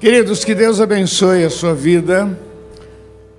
[0.00, 2.26] Queridos, que Deus abençoe a sua vida.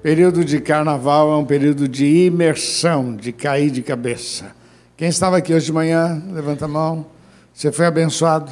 [0.03, 4.51] Período de carnaval é um período de imersão, de cair de cabeça.
[4.95, 7.07] Quem estava aqui hoje de manhã, levanta a mão.
[7.51, 8.51] Você foi abençoado?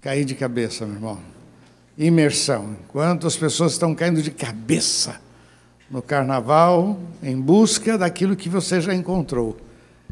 [0.00, 1.18] Cair de cabeça, meu irmão.
[1.98, 2.74] Imersão.
[2.82, 5.20] Enquanto as pessoas estão caindo de cabeça
[5.90, 9.54] no carnaval, em busca daquilo que você já encontrou.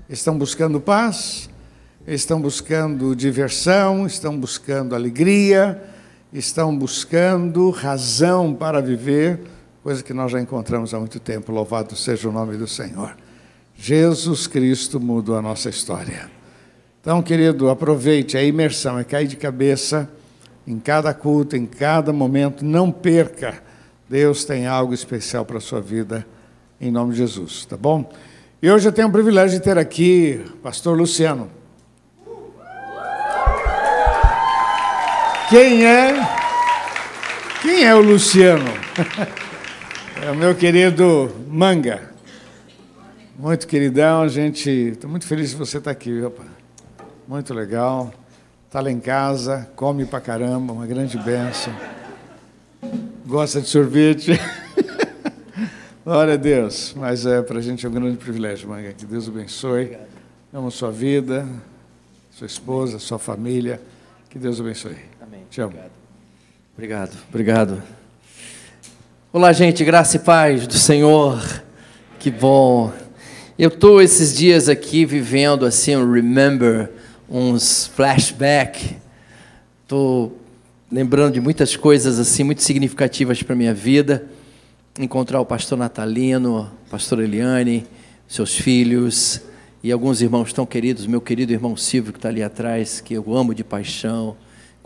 [0.06, 1.48] Estão buscando paz,
[2.06, 5.95] estão buscando diversão, estão buscando alegria
[6.38, 9.40] estão buscando razão para viver,
[9.82, 11.50] coisa que nós já encontramos há muito tempo.
[11.50, 13.16] Louvado seja o nome do Senhor.
[13.74, 16.30] Jesus Cristo mudou a nossa história.
[17.00, 20.10] Então, querido, aproveite a imersão, é cair de cabeça
[20.66, 23.62] em cada culto, em cada momento, não perca.
[24.08, 26.26] Deus tem algo especial para a sua vida,
[26.80, 28.10] em nome de Jesus, tá bom?
[28.60, 31.55] E hoje eu tenho o privilégio de ter aqui o pastor Luciano.
[35.48, 36.12] Quem é?
[37.62, 38.64] Quem é o Luciano?
[40.22, 42.10] É o meu querido Manga.
[43.38, 44.70] Muito queridão, gente.
[44.70, 46.32] Estou muito feliz de você estar aqui, viu?
[47.28, 48.12] Muito legal.
[48.66, 51.72] Está lá em casa, come pra caramba, uma grande benção.
[53.26, 54.40] Gosta de sorvete.
[56.02, 56.94] Glória a Deus.
[56.96, 58.94] Mas é, para a gente é um grande privilégio, Manga.
[58.94, 59.98] Que Deus abençoe.
[60.52, 61.46] Amo sua vida,
[62.32, 63.80] sua esposa, sua família.
[64.30, 64.96] Que Deus abençoe.
[65.56, 65.72] Te amo.
[66.74, 67.16] Obrigado.
[67.30, 67.82] Obrigado.
[69.32, 71.62] Olá, gente, graça e paz do Senhor.
[72.18, 72.92] Que bom.
[73.58, 76.90] Eu estou esses dias aqui vivendo assim um remember,
[77.26, 78.98] uns flashback.
[79.82, 80.38] Estou
[80.92, 84.26] lembrando de muitas coisas assim muito significativas para minha vida.
[85.00, 87.86] Encontrar o pastor Natalino, pastor Eliane,
[88.28, 89.40] seus filhos
[89.82, 93.34] e alguns irmãos tão queridos, meu querido irmão Silvio que está ali atrás, que eu
[93.34, 94.36] amo de paixão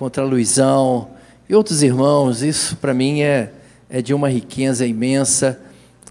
[0.01, 1.11] contra Luizão
[1.47, 2.41] e outros irmãos.
[2.43, 3.51] Isso para mim é,
[3.91, 5.61] é de uma riqueza imensa.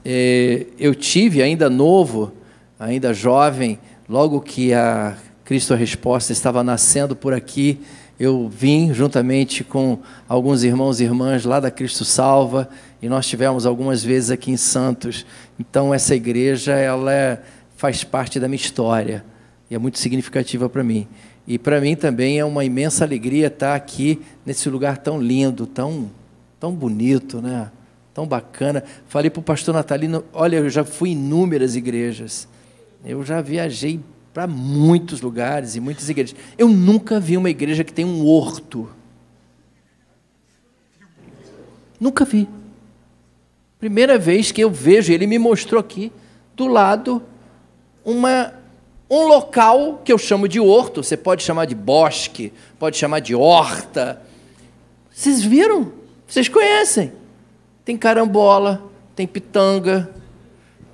[0.05, 2.31] É, eu tive ainda novo,
[2.79, 7.79] ainda jovem, logo que a Cristo a Resposta estava nascendo por aqui,
[8.19, 9.97] eu vim juntamente com
[10.27, 12.69] alguns irmãos e irmãs lá da Cristo Salva
[13.01, 15.25] e nós tivemos algumas vezes aqui em Santos.
[15.59, 17.41] Então essa igreja ela é,
[17.75, 19.25] faz parte da minha história
[19.67, 21.07] e é muito significativa para mim.
[21.49, 26.11] E para mim também é uma imensa alegria estar aqui nesse lugar tão lindo, tão,
[26.59, 27.71] tão bonito, né?
[28.13, 28.83] tão bacana.
[29.07, 32.47] Falei para o pastor Natalino: olha, eu já fui em inúmeras igrejas,
[33.03, 33.99] eu já viajei
[34.31, 36.35] para muitos lugares e muitas igrejas.
[36.55, 38.87] Eu nunca vi uma igreja que tem um horto.
[41.99, 42.47] Nunca vi.
[43.79, 46.11] Primeira vez que eu vejo, ele me mostrou aqui,
[46.55, 47.23] do lado,
[48.05, 48.53] uma
[49.09, 53.33] um local que eu chamo de horto, você pode chamar de bosque, pode chamar de
[53.33, 54.21] horta.
[55.11, 55.91] Vocês viram?
[56.27, 57.11] Vocês conhecem?
[57.83, 58.83] Tem carambola,
[59.15, 60.13] tem pitanga,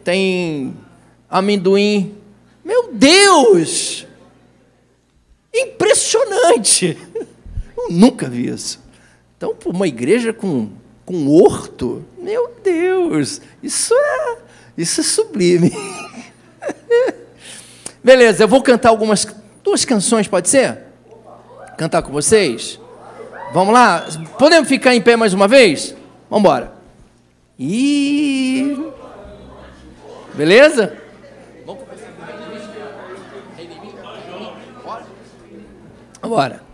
[0.03, 0.73] tem
[1.29, 2.15] amendoim.
[2.63, 4.07] Meu Deus!
[5.53, 6.97] Impressionante!
[7.77, 8.79] Eu nunca vi isso.
[9.35, 10.69] Então, uma igreja com,
[11.05, 14.37] com horto, meu Deus, isso é,
[14.77, 15.71] isso é sublime.
[18.05, 19.25] Beleza, eu vou cantar algumas
[19.63, 20.77] duas canções, pode ser?
[21.75, 22.79] Cantar com vocês?
[23.51, 24.05] Vamos lá?
[24.37, 25.95] Podemos ficar em pé mais uma vez?
[26.29, 26.73] Vamos embora.
[27.57, 28.77] E
[30.35, 30.95] Beleza?
[31.65, 31.83] Vamos
[36.21, 36.64] Vamos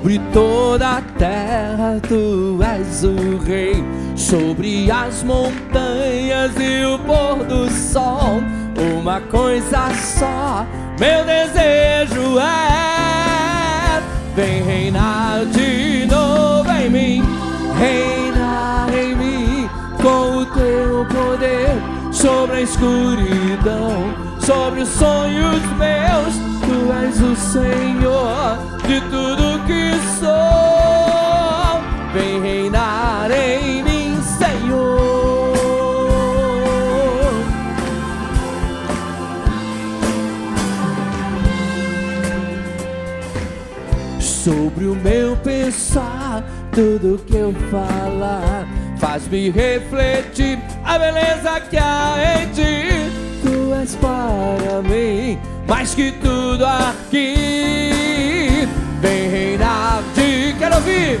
[0.00, 3.84] Sobre toda a terra tu és o rei,
[4.16, 8.40] sobre as montanhas e o pôr do sol.
[8.98, 10.64] Uma coisa só,
[10.98, 14.00] meu desejo é:
[14.34, 17.22] vem reinar de novo em mim,
[17.78, 19.68] reinar em mim
[20.00, 21.76] com o teu poder
[22.10, 26.34] sobre a escuridão, sobre os sonhos meus.
[26.66, 31.80] Tu és o Senhor de tudo que sou.
[32.12, 35.54] Vem reinar em mim, Senhor.
[44.18, 46.42] Sobre o meu pensar,
[46.72, 48.66] tudo que eu falar,
[48.98, 53.19] faz-me refletir a beleza que há em ti.
[53.82, 58.68] És para mim mais que tudo aqui.
[59.00, 60.54] Vem reinar de.
[60.58, 61.18] Quero ouvir!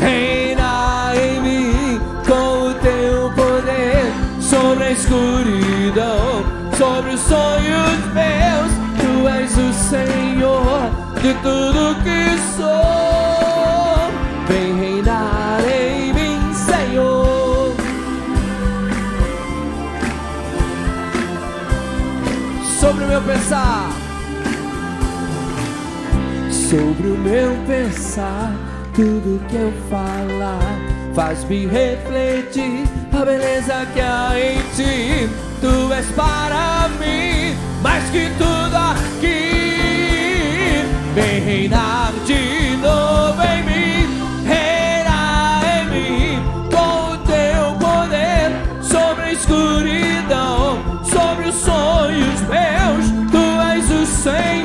[0.00, 6.44] Reina em mim com o teu poder sobre a escuridão,
[6.76, 8.72] sobre os sonhos meus.
[8.98, 10.90] Tu és o Senhor
[11.22, 13.35] de tudo que sou.
[23.16, 23.88] Meu pensar,
[26.50, 28.52] sobre o meu pensar,
[28.94, 30.78] tudo que eu falar
[31.14, 32.84] faz-me refletir
[33.18, 35.30] a beleza que há em ti.
[35.62, 39.56] Tu és para mim mais que tudo aqui.
[41.14, 43.75] Vem reinar de novo em mim,
[54.26, 54.55] és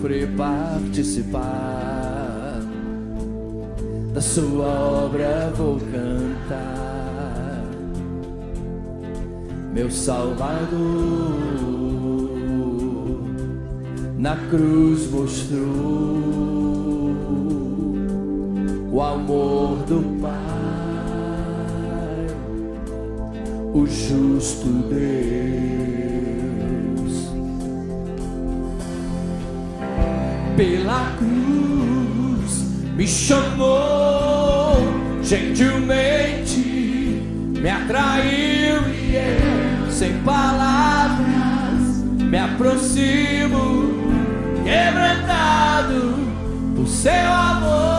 [0.00, 1.42] sofrer participar
[4.14, 4.66] da sua
[5.04, 7.62] obra, vou cantar,
[9.74, 10.70] meu Salvador.
[14.18, 15.60] Na cruz mostrou
[18.90, 20.30] o amor do Pai,
[23.74, 26.09] o justo Deus.
[30.60, 34.76] Pela cruz me chamou
[35.22, 36.58] gentilmente,
[37.58, 43.94] me atraiu e eu, sem palavras, me aproximo,
[44.62, 46.18] quebrantado
[46.76, 47.89] por seu amor.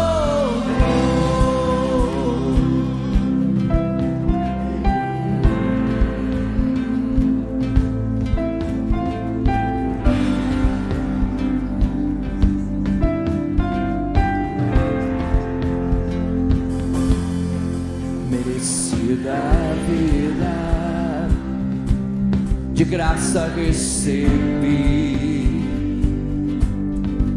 [22.92, 25.16] Graça recebi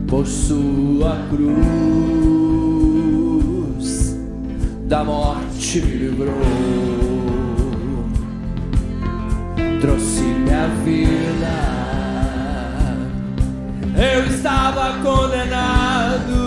[0.08, 1.54] por sua cruz,
[4.88, 6.34] da morte me livrou,
[9.80, 11.54] trouxe minha vida.
[13.96, 16.43] Eu estava condenado,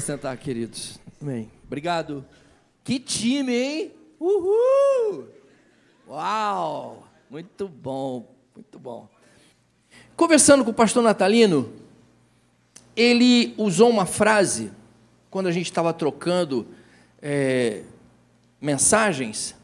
[0.00, 0.98] se assentar, queridos.
[1.20, 1.50] Amém.
[1.64, 2.24] Obrigado.
[2.82, 3.92] Que time, hein?
[4.18, 5.28] Uhul!
[6.08, 7.08] Uau!
[7.30, 9.08] Muito bom, muito bom.
[10.16, 11.72] Conversando com o pastor Natalino,
[12.96, 14.70] ele usou uma frase,
[15.30, 16.66] quando a gente estava trocando
[17.22, 17.82] é,
[18.60, 19.54] mensagens,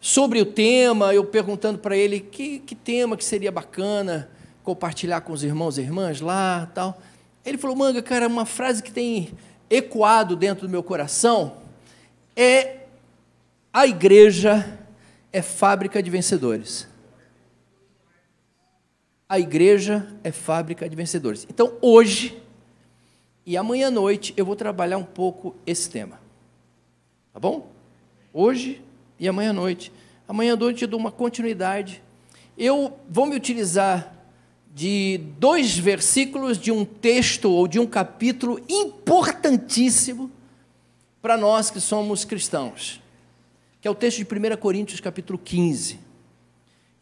[0.00, 4.30] sobre o tema, eu perguntando para ele que, que tema que seria bacana
[4.62, 7.00] compartilhar com os irmãos e irmãs lá tal.
[7.46, 9.32] Ele falou, Manga, cara, uma frase que tem
[9.70, 11.58] ecoado dentro do meu coração
[12.34, 12.80] é
[13.72, 14.78] a igreja
[15.32, 16.88] é fábrica de vencedores.
[19.28, 21.46] A igreja é fábrica de vencedores.
[21.48, 22.36] Então, hoje
[23.44, 26.18] e amanhã à noite, eu vou trabalhar um pouco esse tema.
[27.32, 27.70] Tá bom?
[28.32, 28.82] Hoje
[29.20, 29.92] e amanhã à noite.
[30.26, 32.02] Amanhã à noite eu dou uma continuidade.
[32.58, 34.15] Eu vou me utilizar
[34.76, 40.30] de dois versículos de um texto ou de um capítulo importantíssimo
[41.22, 43.00] para nós que somos cristãos,
[43.80, 45.98] que é o texto de 1 Coríntios, capítulo 15.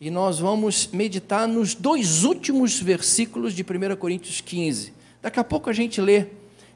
[0.00, 4.92] E nós vamos meditar nos dois últimos versículos de 1 Coríntios 15.
[5.20, 6.26] Daqui a pouco a gente lê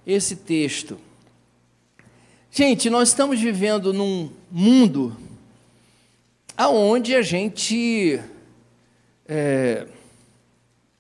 [0.05, 0.99] esse texto.
[2.51, 5.17] Gente, nós estamos vivendo num mundo
[6.57, 8.21] aonde a gente
[9.29, 9.87] é,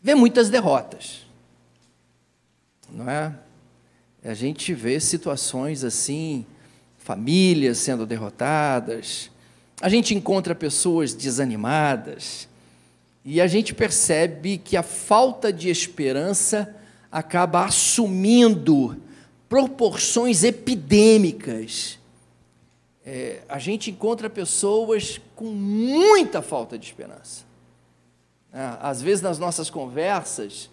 [0.08, 1.26] vê muitas derrotas,
[2.90, 3.34] não é?
[4.24, 6.46] A gente vê situações assim,
[6.96, 9.30] famílias sendo derrotadas,
[9.78, 12.48] a gente encontra pessoas desanimadas
[13.22, 16.74] e a gente percebe que a falta de esperança
[17.12, 18.96] acaba assumindo
[19.46, 21.98] proporções epidêmicas.
[23.04, 27.47] É, a gente encontra pessoas com muita falta de esperança.
[28.52, 30.70] É, às vezes, nas nossas conversas,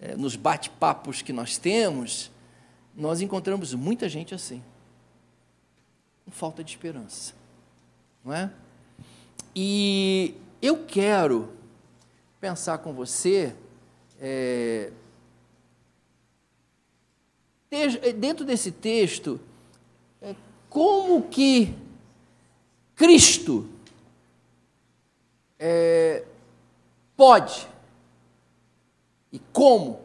[0.00, 2.30] é, nos bate-papos que nós temos,
[2.94, 4.62] nós encontramos muita gente assim,
[6.24, 7.42] com falta de esperança
[8.24, 8.50] não é?
[9.54, 11.52] E eu quero
[12.40, 13.54] pensar com você,
[14.20, 14.92] é,
[18.16, 19.40] dentro desse texto,
[20.20, 20.34] é,
[20.68, 21.74] como que
[22.94, 23.68] Cristo
[25.58, 26.24] é,
[27.16, 27.68] pode
[29.32, 30.00] e como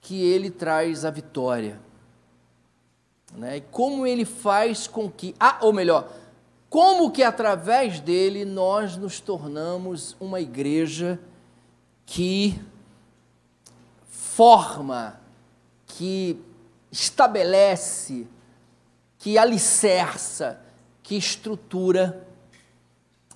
[0.00, 1.80] que ele traz a vitória.
[3.34, 3.58] Né?
[3.58, 6.10] E como ele faz com que, ah, ou melhor,
[6.68, 11.20] como que através dele nós nos tornamos uma igreja
[12.04, 12.60] que
[14.08, 15.20] forma,
[15.86, 16.40] que
[16.90, 18.26] estabelece,
[19.18, 20.60] que alicerça,
[21.02, 22.26] que estrutura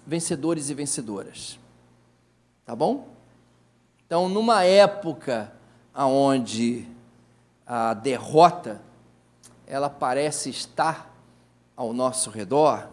[0.06, 1.58] vencedores e vencedoras.
[2.64, 3.08] Tá bom?
[4.06, 5.52] Então, numa época
[5.94, 6.86] onde
[7.66, 8.80] a derrota
[9.66, 11.12] ela parece estar
[11.76, 12.88] ao nosso redor,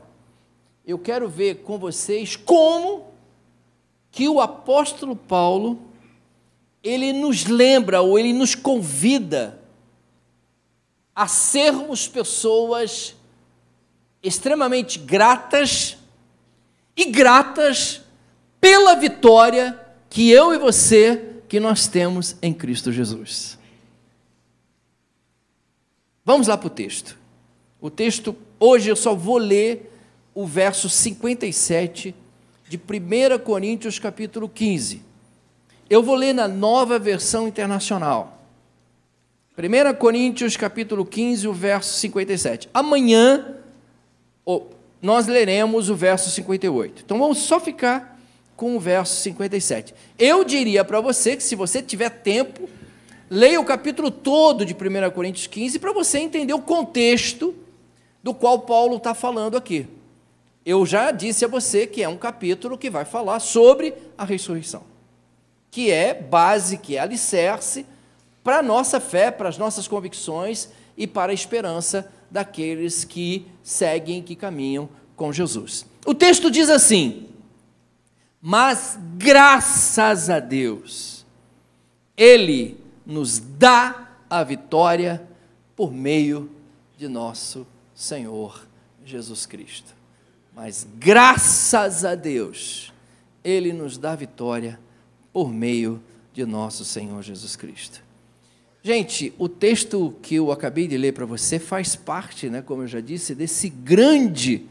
[0.86, 3.08] eu quero ver com vocês como
[4.12, 5.80] que o apóstolo Paulo
[6.84, 9.60] ele nos lembra ou ele nos convida
[11.14, 13.16] a sermos pessoas
[14.24, 15.98] extremamente gratas
[16.96, 18.02] e gratas
[18.60, 23.58] pela vitória que eu e você que nós temos em Cristo Jesus.
[26.26, 27.18] Vamos lá para o texto.
[27.82, 29.92] O texto, hoje eu só vou ler
[30.36, 32.14] o verso 57
[32.68, 35.02] de 1 Coríntios capítulo 15.
[35.90, 38.44] Eu vou ler na nova versão internacional.
[39.58, 42.70] 1 Coríntios capítulo 15, o verso 57.
[42.74, 43.56] Amanhã
[45.02, 47.04] nós leremos o verso 58.
[47.06, 48.19] Então vamos só ficar
[48.60, 49.96] com o verso 57.
[50.20, 52.68] Eu diria para você que se você tiver tempo,
[53.30, 57.56] leia o capítulo todo de 1 Coríntios 15 para você entender o contexto
[58.22, 59.88] do qual Paulo está falando aqui.
[60.66, 64.84] Eu já disse a você que é um capítulo que vai falar sobre a ressurreição,
[65.72, 67.86] que é base, que é alicerce
[68.44, 74.22] para a nossa fé, para as nossas convicções e para a esperança daqueles que seguem,
[74.22, 75.86] que caminham com Jesus.
[76.06, 77.30] O texto diz assim:
[78.42, 81.26] mas graças a Deus,
[82.16, 85.28] Ele nos dá a vitória
[85.76, 86.50] por meio
[86.98, 88.68] de nosso Senhor
[89.06, 89.94] Jesus Cristo.
[90.56, 92.94] Mas graças a Deus,
[93.44, 94.80] Ele nos dá a vitória
[95.34, 96.02] por meio
[96.34, 98.02] de nosso Senhor Jesus Cristo.
[98.82, 102.88] Gente, o texto que eu acabei de ler para você faz parte, né, como eu
[102.88, 104.66] já disse, desse grande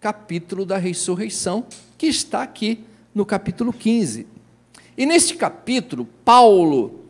[0.00, 1.66] capítulo da ressurreição
[1.98, 2.82] que está aqui
[3.14, 4.26] no capítulo 15.
[4.96, 7.04] E neste capítulo, Paulo,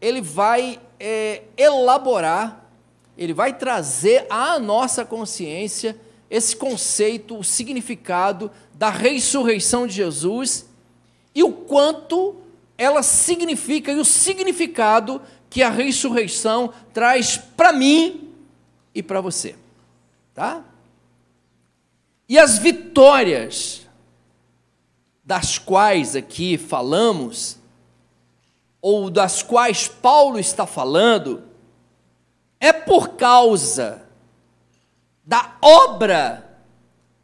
[0.00, 2.66] ele vai é, elaborar,
[3.16, 5.96] ele vai trazer à nossa consciência
[6.30, 10.66] esse conceito, o significado da ressurreição de Jesus
[11.34, 12.36] e o quanto
[12.78, 18.32] ela significa e o significado que a ressurreição traz para mim
[18.94, 19.56] e para você,
[20.34, 20.64] tá?
[22.28, 23.79] E as vitórias
[25.24, 27.58] das quais aqui falamos,
[28.80, 31.42] ou das quais Paulo está falando,
[32.58, 34.02] é por causa
[35.24, 36.50] da obra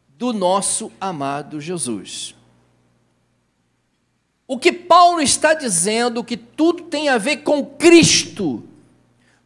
[0.09, 2.35] do nosso amado Jesus.
[4.47, 8.63] O que Paulo está dizendo que tudo tem a ver com Cristo,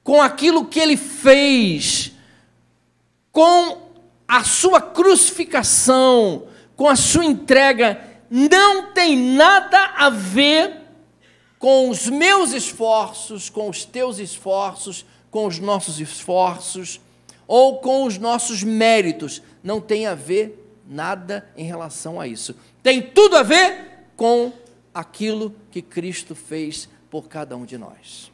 [0.04, 2.12] com aquilo que ele fez,
[3.32, 3.90] com
[4.28, 10.78] a sua crucificação, com a sua entrega não tem nada a ver
[11.60, 17.02] com os meus esforços, com os teus esforços, com os nossos esforços
[17.46, 19.41] ou com os nossos méritos.
[19.62, 22.56] Não tem a ver nada em relação a isso.
[22.82, 24.54] Tem tudo a ver com
[24.94, 28.32] aquilo que Cristo fez por cada um de nós.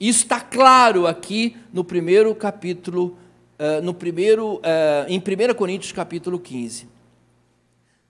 [0.00, 3.16] Isso está claro aqui no primeiro capítulo,
[3.58, 6.95] uh, no primeiro, uh, em 1 Coríntios capítulo 15.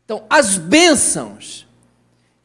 [0.06, 1.66] Então, as bênçãos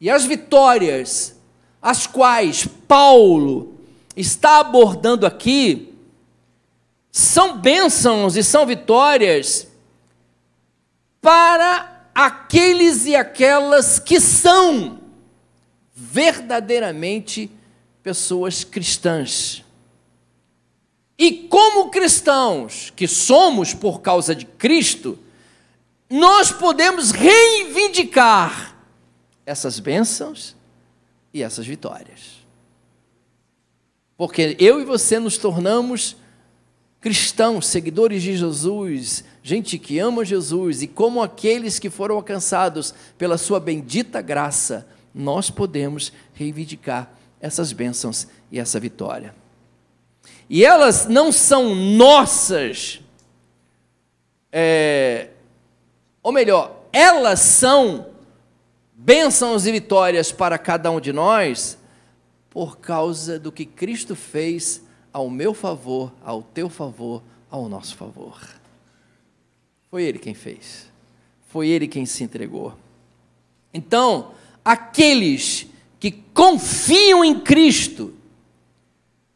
[0.00, 1.36] e as vitórias,
[1.80, 3.78] as quais Paulo
[4.16, 5.94] está abordando aqui,
[7.12, 9.68] são bênçãos e são vitórias
[11.20, 14.98] para aqueles e aquelas que são
[15.94, 17.48] verdadeiramente
[18.02, 19.64] pessoas cristãs.
[21.16, 25.16] E como cristãos que somos por causa de Cristo,
[26.12, 28.76] nós podemos reivindicar
[29.46, 30.54] essas bênçãos
[31.32, 32.44] e essas vitórias.
[34.14, 36.16] Porque eu e você nos tornamos
[37.00, 43.38] cristãos, seguidores de Jesus, gente que ama Jesus, e como aqueles que foram alcançados pela
[43.38, 49.34] sua bendita graça, nós podemos reivindicar essas bênçãos e essa vitória.
[50.48, 53.00] E elas não são nossas,
[54.52, 55.30] é,
[56.22, 58.06] ou melhor, elas são
[58.92, 61.78] bênçãos e vitórias para cada um de nós
[62.48, 64.82] por causa do que Cristo fez
[65.12, 68.38] ao meu favor, ao teu favor, ao nosso favor.
[69.90, 70.90] Foi Ele quem fez,
[71.48, 72.74] foi Ele quem se entregou.
[73.74, 74.32] Então,
[74.64, 75.66] aqueles
[75.98, 78.14] que confiam em Cristo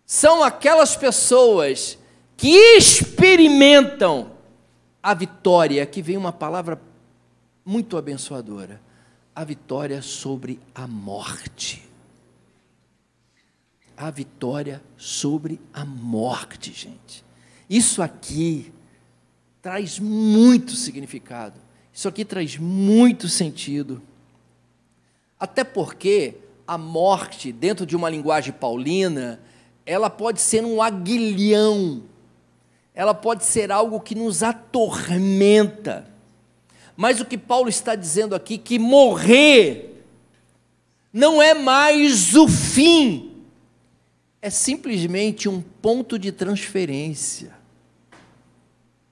[0.05, 1.99] são aquelas pessoas
[2.37, 4.36] que experimentam
[5.07, 6.83] a vitória, aqui vem uma palavra
[7.64, 8.81] muito abençoadora,
[9.33, 11.88] a vitória sobre a morte.
[13.97, 17.25] A vitória sobre a morte, gente.
[17.71, 18.73] Isso aqui
[19.62, 21.61] traz muito significado.
[21.92, 24.03] Isso aqui traz muito sentido.
[25.38, 26.35] Até porque
[26.66, 29.40] a morte, dentro de uma linguagem paulina,
[29.87, 32.03] ela pode ser um aguilhão
[32.96, 36.09] ela pode ser algo que nos atormenta.
[36.96, 40.02] Mas o que Paulo está dizendo aqui que morrer
[41.12, 43.44] não é mais o fim,
[44.40, 47.52] é simplesmente um ponto de transferência.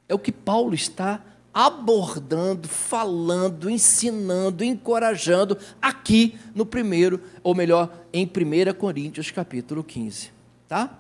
[0.09, 8.25] É o que Paulo está abordando, falando, ensinando, encorajando aqui no primeiro, ou melhor, em
[8.25, 10.31] 1 Coríntios capítulo 15,
[10.67, 10.99] tá?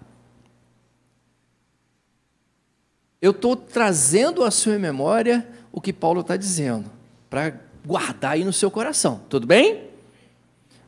[3.24, 6.90] Eu estou trazendo à sua memória o que Paulo está dizendo,
[7.30, 9.84] para guardar aí no seu coração, tudo bem?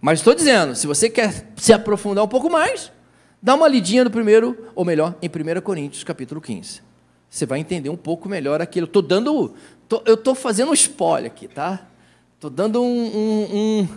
[0.02, 2.92] Mas estou dizendo, se você quer se aprofundar um pouco mais,
[3.40, 6.82] dá uma lidinha no primeiro, ou melhor, em 1 Coríntios capítulo 15
[7.30, 8.86] você vai entender um pouco melhor aquilo.
[8.86, 9.54] Tô dando,
[9.88, 11.86] tô, eu estou fazendo um spoiler aqui, tá?
[12.34, 13.88] Estou dando um, um, um,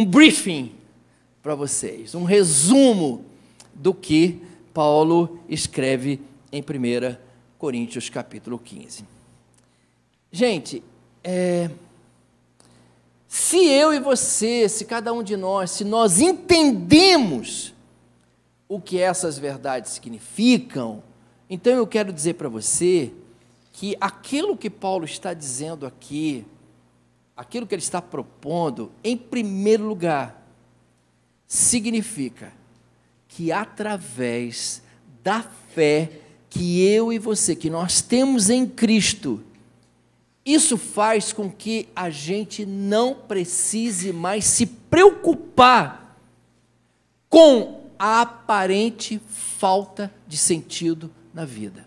[0.00, 0.72] um briefing
[1.40, 3.24] para vocês, um resumo
[3.72, 4.42] do que
[4.74, 6.20] Paulo escreve
[6.50, 7.25] em 1
[7.58, 9.04] Coríntios capítulo 15.
[10.30, 10.82] Gente,
[11.24, 11.70] é,
[13.26, 17.72] se eu e você, se cada um de nós, se nós entendemos
[18.68, 21.02] o que essas verdades significam,
[21.48, 23.12] então eu quero dizer para você
[23.72, 26.44] que aquilo que Paulo está dizendo aqui,
[27.34, 30.46] aquilo que ele está propondo, em primeiro lugar,
[31.46, 32.52] significa
[33.28, 34.82] que através
[35.22, 36.25] da fé
[36.56, 39.42] que eu e você, que nós temos em Cristo,
[40.44, 46.18] isso faz com que a gente não precise mais se preocupar
[47.28, 51.86] com a aparente falta de sentido na vida.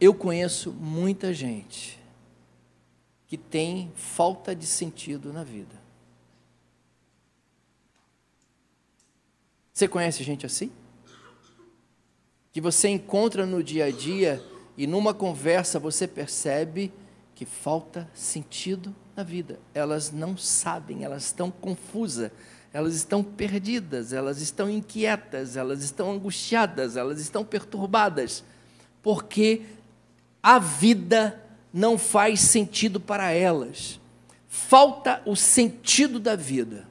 [0.00, 1.98] Eu conheço muita gente
[3.26, 5.74] que tem falta de sentido na vida.
[9.72, 10.70] Você conhece gente assim?
[12.52, 14.42] Que você encontra no dia a dia
[14.76, 16.92] e numa conversa você percebe
[17.34, 19.58] que falta sentido na vida.
[19.74, 22.30] Elas não sabem, elas estão confusas
[22.72, 28.44] elas estão perdidas, elas estão inquietas, elas estão angustiadas, elas estão perturbadas,
[29.02, 29.62] porque
[30.42, 33.98] a vida não faz sentido para elas.
[34.48, 36.86] Falta o sentido da vida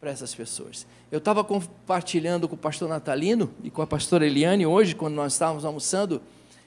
[0.00, 0.86] para essas pessoas.
[1.12, 5.34] Eu estava compartilhando com o pastor Natalino e com a pastora Eliane hoje, quando nós
[5.34, 6.22] estávamos almoçando,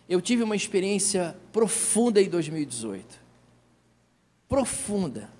[0.07, 3.19] eu tive uma experiência profunda em 2018.
[4.47, 5.31] Profunda.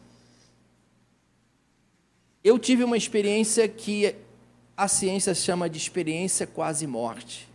[2.44, 4.15] Eu tive uma experiência que
[4.76, 7.48] a ciência chama de experiência quase morte.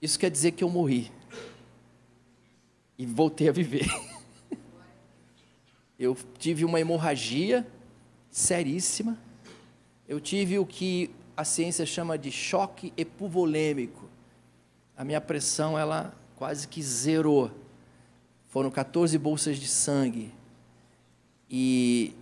[0.00, 1.12] Isso quer dizer que eu morri
[2.96, 3.86] e voltei a viver.
[5.98, 7.66] Eu tive uma hemorragia
[8.30, 9.27] seríssima.
[10.08, 14.08] Eu tive o que a ciência chama de choque epuvolêmico.
[14.96, 17.50] A minha pressão ela quase que zerou.
[18.48, 20.32] Foram 14 bolsas de sangue.
[21.50, 22.14] E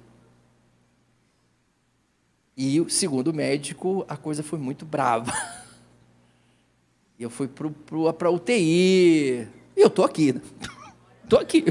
[2.56, 5.30] e, segundo o médico, a coisa foi muito brava.
[7.20, 9.46] Eu fui para UTI.
[9.74, 10.34] E eu estou aqui.
[11.24, 11.64] Estou aqui.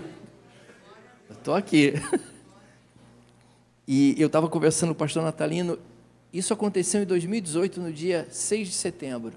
[1.30, 1.94] Estou aqui.
[3.88, 5.78] E eu estava conversando com o pastor Natalino.
[6.36, 9.32] Isso aconteceu em 2018, no dia 6 de setembro.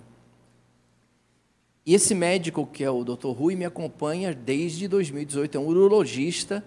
[1.86, 3.28] E esse médico, que é o Dr.
[3.28, 5.56] Rui, me acompanha desde 2018.
[5.56, 6.64] É um urologista.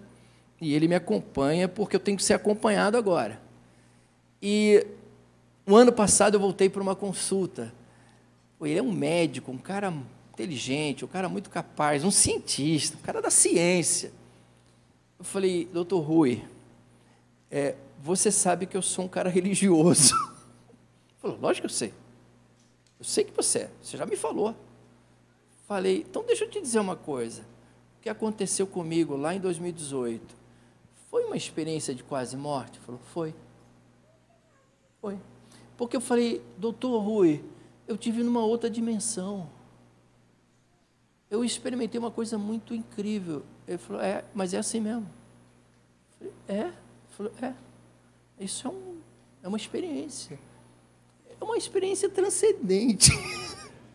[0.58, 3.42] E ele me acompanha porque eu tenho que ser acompanhado agora.
[4.40, 4.86] E
[5.66, 7.70] o ano passado eu voltei para uma consulta.
[8.58, 9.92] Ele é um médico, um cara
[10.32, 14.10] inteligente, um cara muito capaz, um cientista, um cara da ciência.
[15.18, 16.42] Eu falei, doutor Rui,
[17.50, 20.12] é, você sabe que eu sou um cara religioso.
[21.22, 21.94] Falou, lógico que eu sei.
[22.98, 24.56] Eu sei que você é, você já me falou.
[25.68, 27.42] Falei, então deixa eu te dizer uma coisa.
[27.96, 30.34] O que aconteceu comigo lá em 2018
[31.08, 32.80] foi uma experiência de quase morte?
[32.80, 33.32] Falou, foi.
[35.00, 35.16] Foi.
[35.76, 37.44] Porque eu falei, doutor Rui,
[37.86, 39.48] eu tive numa outra dimensão.
[41.30, 43.44] Eu experimentei uma coisa muito incrível.
[43.66, 45.08] Ele falou, é, mas é assim mesmo.
[46.20, 46.66] Eu falei, é?
[46.66, 46.74] Ele
[47.10, 47.71] falou, é.
[48.42, 48.98] Isso é, um,
[49.44, 50.38] é uma experiência.
[51.40, 53.10] É uma experiência transcendente.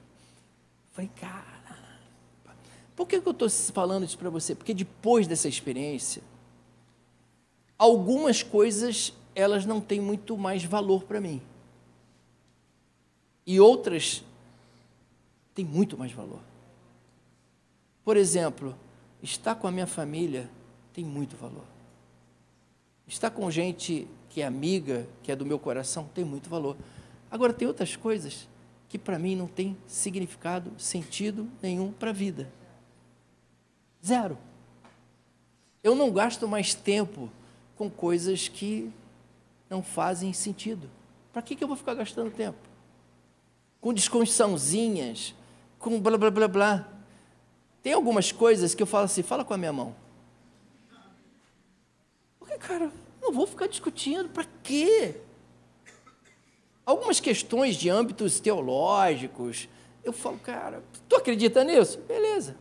[0.92, 1.58] Falei, cara,
[2.96, 4.56] por que, que eu estou falando isso para você?
[4.56, 6.24] Porque depois dessa experiência,
[7.78, 11.40] algumas coisas elas não têm muito mais valor para mim.
[13.46, 14.24] E outras
[15.54, 16.42] têm muito mais valor.
[18.04, 18.76] Por exemplo,
[19.22, 20.50] estar com a minha família
[20.92, 21.66] tem muito valor.
[23.08, 26.78] Estar com gente que é amiga, que é do meu coração, tem muito valor.
[27.32, 28.47] Agora, tem outras coisas
[28.88, 32.47] que para mim não tem significado, sentido nenhum para a vida.
[34.06, 34.38] Zero.
[35.84, 37.32] Eu não gasto mais tempo
[37.76, 38.93] com coisas que
[39.67, 40.88] não fazem sentido.
[41.34, 42.60] Para que, que eu vou ficar gastando tempo?
[43.82, 45.34] Com desconstruçãozinhas,
[45.80, 46.88] com blá blá blá blá.
[47.82, 49.95] Tem algumas coisas que eu falo assim, fala com a minha mão.
[52.38, 52.91] Porque, cara,
[53.28, 55.16] não vou ficar discutindo, para quê?
[56.86, 59.68] Algumas questões de âmbitos teológicos,
[60.02, 62.00] eu falo, cara, tu acredita nisso?
[62.08, 62.56] Beleza.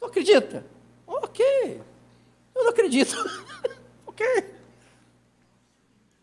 [0.00, 0.66] Tu acredita?
[1.06, 1.80] Ok.
[2.54, 3.14] Eu não acredito.
[4.04, 4.26] ok.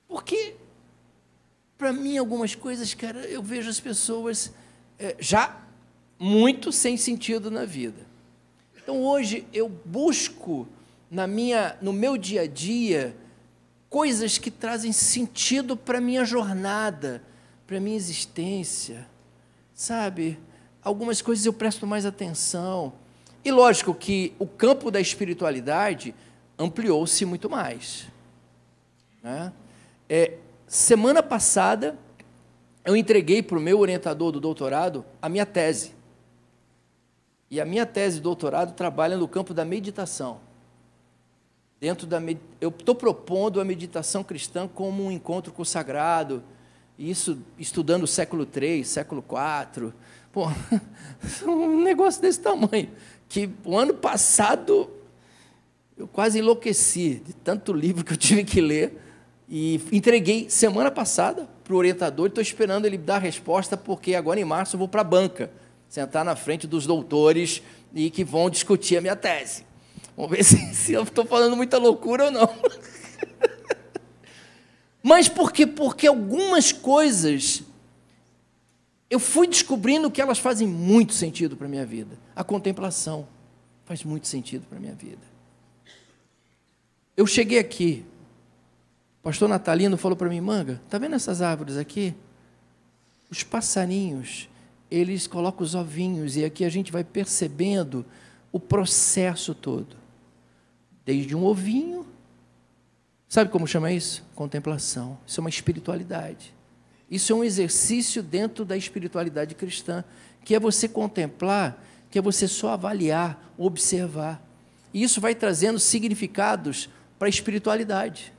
[0.09, 0.55] Porque,
[1.77, 4.53] para mim, algumas coisas, cara, eu vejo as pessoas
[4.99, 5.61] é, já
[6.19, 8.05] muito sem sentido na vida.
[8.75, 10.67] Então, hoje, eu busco
[11.09, 13.15] na minha, no meu dia a dia
[13.89, 17.23] coisas que trazem sentido para minha jornada,
[17.65, 19.07] para minha existência.
[19.73, 20.37] Sabe?
[20.83, 22.93] Algumas coisas eu presto mais atenção.
[23.43, 26.13] E lógico que o campo da espiritualidade
[26.57, 28.07] ampliou-se muito mais.
[29.23, 29.53] Né?
[30.09, 30.37] É,
[30.67, 31.97] semana passada,
[32.83, 35.93] eu entreguei para o meu orientador do doutorado a minha tese.
[37.49, 40.39] E a minha tese de doutorado trabalha no campo da meditação.
[41.85, 42.19] Dentro da
[42.59, 46.41] eu estou propondo a meditação cristã como um encontro com o sagrado,
[46.97, 49.93] isso estudando o século III, século IV.
[50.31, 50.47] Pô,
[51.45, 52.89] um negócio desse tamanho.
[53.29, 54.89] Que o ano passado
[55.95, 58.99] eu quase enlouqueci de tanto livro que eu tive que ler
[59.47, 62.29] e entreguei semana passada para o orientador.
[62.29, 65.51] Estou esperando ele dar a resposta, porque agora em março eu vou para a banca,
[65.87, 67.61] sentar na frente dos doutores
[67.93, 69.74] e que vão discutir a minha tese.
[70.15, 72.49] Vamos ver se, se eu estou falando muita loucura ou não.
[75.03, 75.67] Mas por quê?
[75.67, 77.63] Porque algumas coisas
[79.09, 82.17] eu fui descobrindo que elas fazem muito sentido para a minha vida.
[82.35, 83.27] A contemplação
[83.85, 85.21] faz muito sentido para a minha vida.
[87.15, 88.03] Eu cheguei aqui,
[89.23, 92.13] pastor Natalino falou para mim, Manga, tá vendo essas árvores aqui?
[93.29, 94.49] Os passarinhos,
[94.89, 98.05] eles colocam os ovinhos e aqui a gente vai percebendo
[98.51, 100.04] o processo todo.
[101.05, 102.05] Desde um ovinho,
[103.29, 104.23] sabe como chama isso?
[104.33, 105.17] Contemplação.
[105.25, 106.53] Isso é uma espiritualidade.
[107.09, 110.03] Isso é um exercício dentro da espiritualidade cristã,
[110.43, 114.41] que é você contemplar, que é você só avaliar, observar.
[114.93, 116.89] E isso vai trazendo significados
[117.19, 118.33] para a espiritualidade.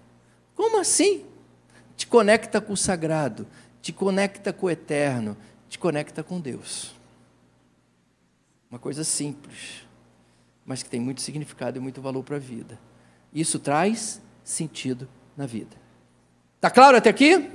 [0.55, 1.24] Como assim?
[1.96, 3.46] Te conecta com o sagrado,
[3.81, 5.37] te conecta com o eterno,
[5.68, 6.92] te conecta com Deus.
[8.70, 9.86] Uma coisa simples,
[10.66, 12.79] mas que tem muito significado e muito valor para a vida.
[13.33, 15.76] Isso traz sentido na vida.
[16.61, 17.50] Tá claro até aqui?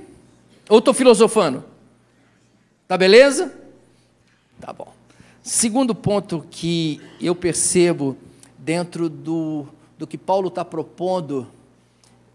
[0.68, 1.64] Ou estou filosofando?
[2.88, 3.52] Tá beleza?
[4.58, 4.92] Tá bom.
[5.42, 8.16] Segundo ponto que eu percebo
[8.56, 9.66] dentro do,
[9.98, 11.48] do que Paulo está propondo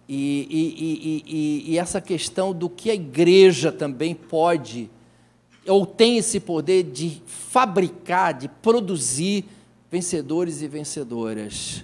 [0.09, 4.89] e, e, e, e, essa questão do que a igreja também pode,
[5.65, 9.43] ou tem esse poder de fabricar, de produzir
[9.89, 11.83] vencedores e vencedoras.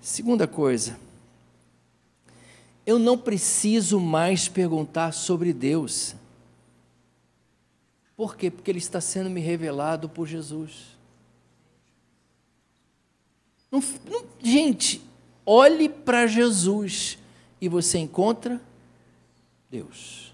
[0.00, 0.98] Segunda coisa,
[2.86, 6.14] eu não preciso mais perguntar sobre Deus.
[8.16, 8.50] Por quê?
[8.50, 10.98] Porque Ele está sendo me revelado por Jesus.
[13.70, 13.80] Não,
[14.10, 15.02] não, gente,
[15.44, 17.18] olhe para Jesus
[17.60, 18.60] e você encontra
[19.70, 20.32] Deus.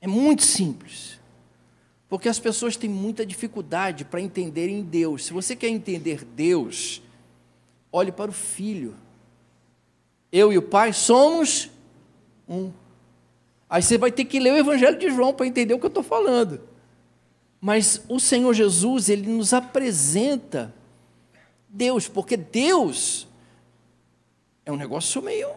[0.00, 1.15] É muito simples.
[2.08, 5.24] Porque as pessoas têm muita dificuldade para entenderem Deus.
[5.24, 7.02] Se você quer entender Deus,
[7.90, 8.94] olhe para o Filho.
[10.30, 11.70] Eu e o Pai somos
[12.48, 12.70] um.
[13.68, 15.88] Aí você vai ter que ler o Evangelho de João para entender o que eu
[15.88, 16.60] estou falando.
[17.60, 20.72] Mas o Senhor Jesus, ele nos apresenta
[21.68, 23.26] Deus, porque Deus
[24.64, 25.50] é um negócio meio.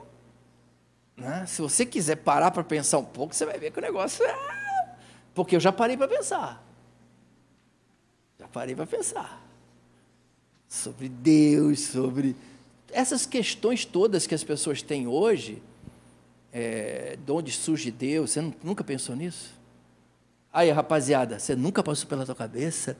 [1.15, 1.45] Né?
[1.45, 4.68] Se você quiser parar para pensar um pouco, você vai ver que o negócio é.
[5.39, 6.61] Porque eu já parei para pensar.
[8.37, 9.41] Já parei para pensar.
[10.67, 12.35] Sobre Deus, sobre.
[12.91, 15.63] Essas questões todas que as pessoas têm hoje,
[16.51, 19.53] é, de onde surge Deus, você nunca pensou nisso?
[20.51, 22.97] Aí, rapaziada, você nunca passou pela tua cabeça?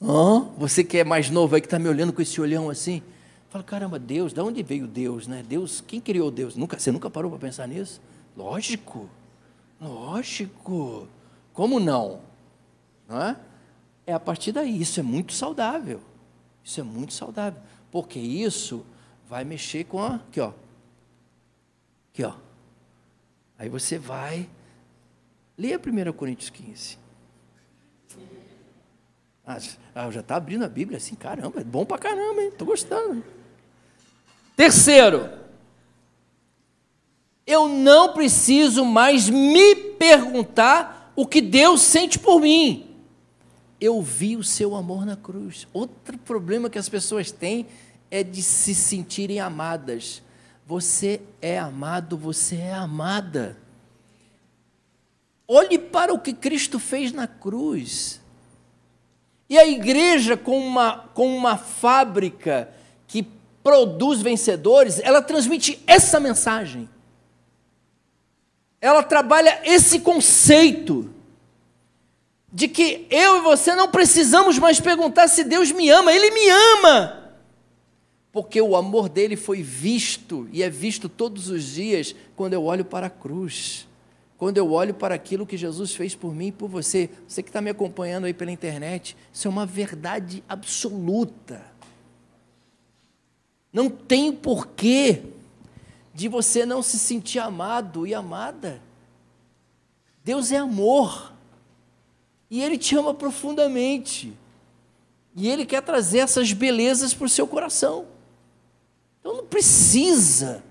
[0.00, 0.48] Hã?
[0.56, 3.02] Você que é mais novo aí, que está me olhando com esse olhão assim,
[3.50, 5.44] Fala, caramba, Deus, de onde veio Deus, né?
[5.46, 6.54] Deus, quem criou Deus?
[6.54, 8.00] Nunca, você nunca parou para pensar nisso?
[8.36, 9.10] Lógico,
[9.80, 11.08] lógico.
[11.52, 12.20] Como não?
[13.08, 13.36] Não é?
[14.06, 16.00] É a partir daí, isso é muito saudável.
[16.64, 17.60] Isso é muito saudável.
[17.90, 18.84] Porque isso
[19.28, 20.16] vai mexer com a.
[20.16, 20.52] Aqui, ó.
[22.12, 22.34] Aqui, ó.
[23.58, 24.48] Aí você vai.
[25.56, 26.98] Leia 1 Coríntios 15.
[29.46, 29.58] Ah,
[29.94, 32.48] ah, já está abrindo a Bíblia assim, caramba, é bom pra caramba, hein?
[32.48, 33.24] Estou gostando.
[34.56, 35.28] Terceiro,
[37.44, 42.88] eu não preciso mais me perguntar o que Deus sente por mim.
[43.80, 45.66] Eu vi o seu amor na cruz.
[45.72, 47.66] Outro problema que as pessoas têm
[48.10, 50.22] é de se sentirem amadas.
[50.66, 53.56] Você é amado, você é amada.
[55.48, 58.20] Olhe para o que Cristo fez na cruz.
[59.50, 62.70] E a igreja, com uma, com uma fábrica
[63.06, 63.26] que
[63.62, 66.88] produz vencedores, ela transmite essa mensagem.
[68.82, 71.08] Ela trabalha esse conceito
[72.52, 76.50] de que eu e você não precisamos mais perguntar se Deus me ama, Ele me
[76.50, 77.34] ama.
[78.30, 82.84] Porque o amor dele foi visto e é visto todos os dias quando eu olho
[82.84, 83.86] para a cruz
[84.42, 87.48] quando eu olho para aquilo que Jesus fez por mim e por você, você que
[87.48, 91.64] está me acompanhando aí pela internet, isso é uma verdade absoluta.
[93.72, 95.22] Não tem porquê
[96.14, 98.80] de você não se sentir amado e amada.
[100.24, 101.32] Deus é amor.
[102.50, 104.32] E Ele te ama profundamente.
[105.34, 108.06] E Ele quer trazer essas belezas para o seu coração.
[109.20, 110.62] Então não precisa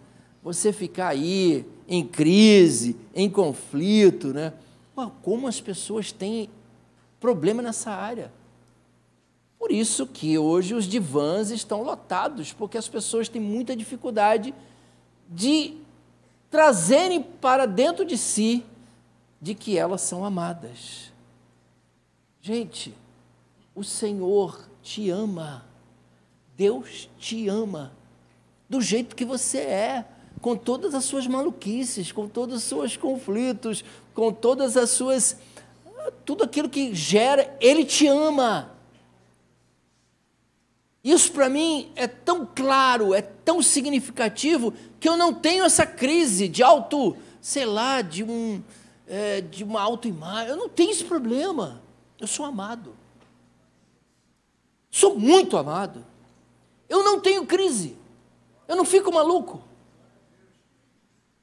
[0.44, 4.54] você ficar aí em crise, em conflito, né?
[5.24, 6.50] como as pessoas têm
[7.20, 8.32] problema nessa área.
[9.58, 14.54] Por isso que hoje os divãs estão lotados, porque as pessoas têm muita dificuldade
[15.32, 15.78] de
[16.50, 18.66] trazerem para dentro de si
[19.42, 21.12] de que elas são amadas.
[22.42, 22.94] Gente,
[23.74, 25.66] o Senhor te ama.
[26.58, 27.94] Deus te ama
[28.70, 30.06] do jeito que você é
[30.42, 35.38] com todas as suas maluquices, com todos os seus conflitos, com todas as suas.
[36.26, 38.72] tudo aquilo que gera, Ele te ama.
[41.04, 46.48] Isso para mim é tão claro, é tão significativo, que eu não tenho essa crise
[46.48, 48.62] de auto, sei lá, de, um,
[49.08, 50.50] é, de uma autoimagem.
[50.50, 51.82] Eu não tenho esse problema.
[52.20, 52.96] Eu sou amado.
[54.92, 56.06] Sou muito amado.
[56.88, 57.98] Eu não tenho crise.
[58.68, 59.64] Eu não fico maluco.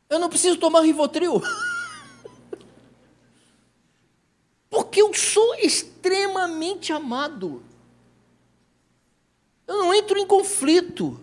[0.09, 1.43] Eu não preciso tomar Rivotril.
[4.71, 7.63] Porque eu sou extremamente amado.
[9.69, 11.21] Eu não entro em conflito.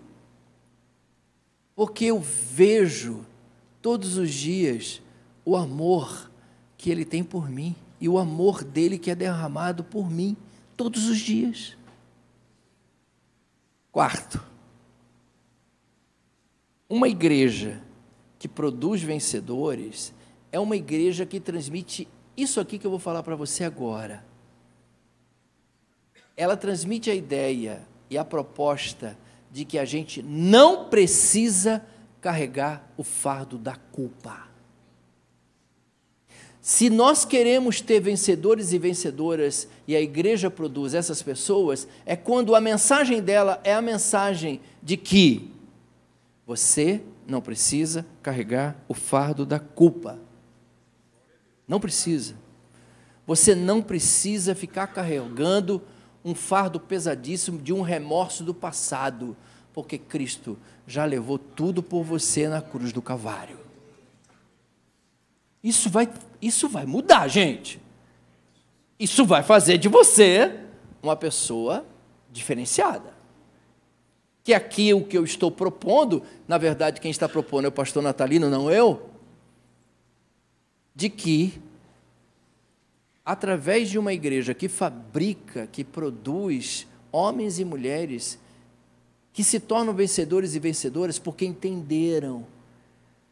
[1.76, 3.26] Porque eu vejo
[3.82, 5.02] todos os dias
[5.44, 6.32] o amor
[6.78, 10.38] que ele tem por mim e o amor dele que é derramado por mim
[10.78, 11.76] todos os dias.
[13.92, 14.44] Quarto,
[16.88, 17.82] uma igreja
[18.38, 20.14] que produz vencedores
[20.52, 24.26] é uma igreja que transmite isso aqui que eu vou falar para você agora.
[26.38, 29.18] Ela transmite a ideia e a proposta
[29.52, 31.86] de que a gente não precisa
[32.22, 34.46] carregar o fardo da culpa.
[36.62, 42.56] Se nós queremos ter vencedores e vencedoras e a igreja produz essas pessoas, é quando
[42.56, 45.52] a mensagem dela é a mensagem de que
[46.46, 50.20] você não precisa carregar o fardo da culpa.
[51.68, 52.34] Não precisa.
[53.28, 55.82] Você não precisa ficar carregando
[56.26, 59.38] um fardo pesadíssimo de um remorso do passado,
[59.72, 63.60] porque Cristo já levou tudo por você na cruz do Calvário.
[65.64, 66.12] Isso vai,
[66.42, 67.80] isso vai mudar, gente.
[69.00, 70.60] Isso vai fazer de você
[71.02, 71.86] uma pessoa
[72.32, 73.16] diferenciada
[74.46, 78.04] que aqui o que eu estou propondo, na verdade quem está propondo é o pastor
[78.04, 79.10] Natalino, não eu,
[80.94, 81.60] de que
[83.26, 88.40] através de uma igreja que fabrica, que produz homens e mulheres
[89.34, 92.46] que se tornam vencedores e vencedoras porque entenderam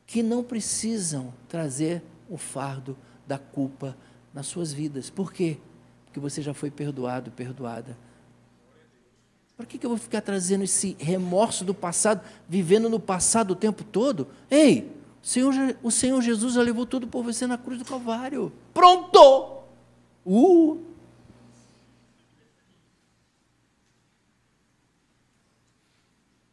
[0.06, 3.96] que não precisam trazer o fardo da culpa
[4.34, 5.10] nas suas vidas.
[5.10, 5.58] Por quê?
[6.06, 7.98] Porque você já foi perdoado, perdoada
[9.56, 13.56] para que, que eu vou ficar trazendo esse remorso do passado, vivendo no passado o
[13.56, 14.28] tempo todo?
[14.50, 14.92] Ei,
[15.24, 18.52] o Senhor, o Senhor Jesus já levou tudo por você na cruz do Calvário.
[18.74, 19.53] Pronto!
[20.26, 20.82] Uh!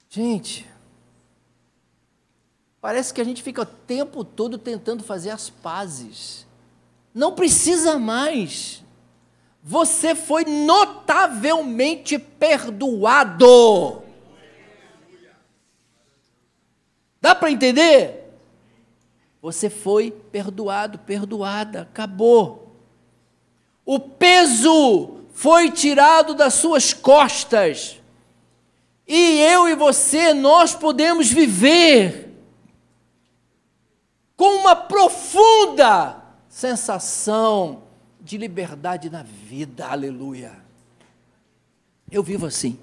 [0.09, 0.68] Gente,
[2.81, 6.47] parece que a gente fica o tempo todo tentando fazer as pazes.
[7.14, 8.83] Não precisa mais
[9.62, 14.03] você foi notavelmente perdoado.
[17.21, 18.39] Dá para entender?
[19.43, 22.70] Você foi perdoado, perdoada, acabou.
[23.93, 28.01] O peso foi tirado das suas costas.
[29.05, 32.32] E eu e você, nós podemos viver
[34.36, 37.82] com uma profunda sensação
[38.20, 40.53] de liberdade na vida, aleluia.
[42.09, 42.78] Eu vivo assim.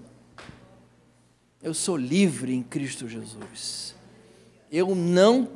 [1.64, 3.96] Eu sou livre em Cristo Jesus.
[4.70, 5.48] Eu não,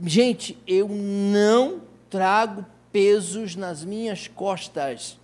[0.00, 5.18] gente, eu não trago pesos nas minhas costas.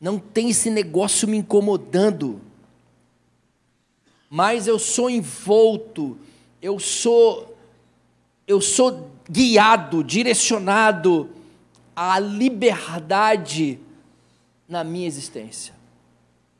[0.00, 2.40] Não tem esse negócio me incomodando.
[4.28, 6.18] Mas eu sou envolto,
[6.60, 7.52] eu sou
[8.46, 11.30] eu sou guiado, direcionado
[11.94, 13.78] à liberdade
[14.68, 15.74] na minha existência.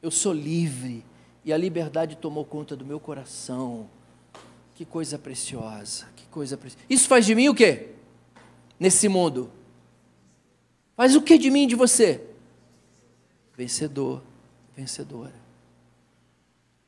[0.01, 1.05] Eu sou livre
[1.45, 3.89] e a liberdade tomou conta do meu coração.
[4.75, 6.85] Que coisa preciosa, que coisa preciosa.
[6.89, 7.91] Isso faz de mim o quê?
[8.79, 9.51] Nesse mundo.
[10.97, 12.25] Faz o que de mim e de você?
[13.57, 14.23] Vencedor,
[14.77, 15.35] vencedora.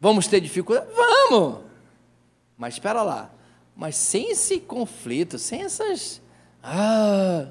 [0.01, 0.89] Vamos ter dificuldade?
[0.95, 1.65] Vamos!
[2.57, 3.31] Mas espera lá.
[3.77, 6.21] Mas sem esse conflito, sem essas.
[6.63, 7.51] Ah!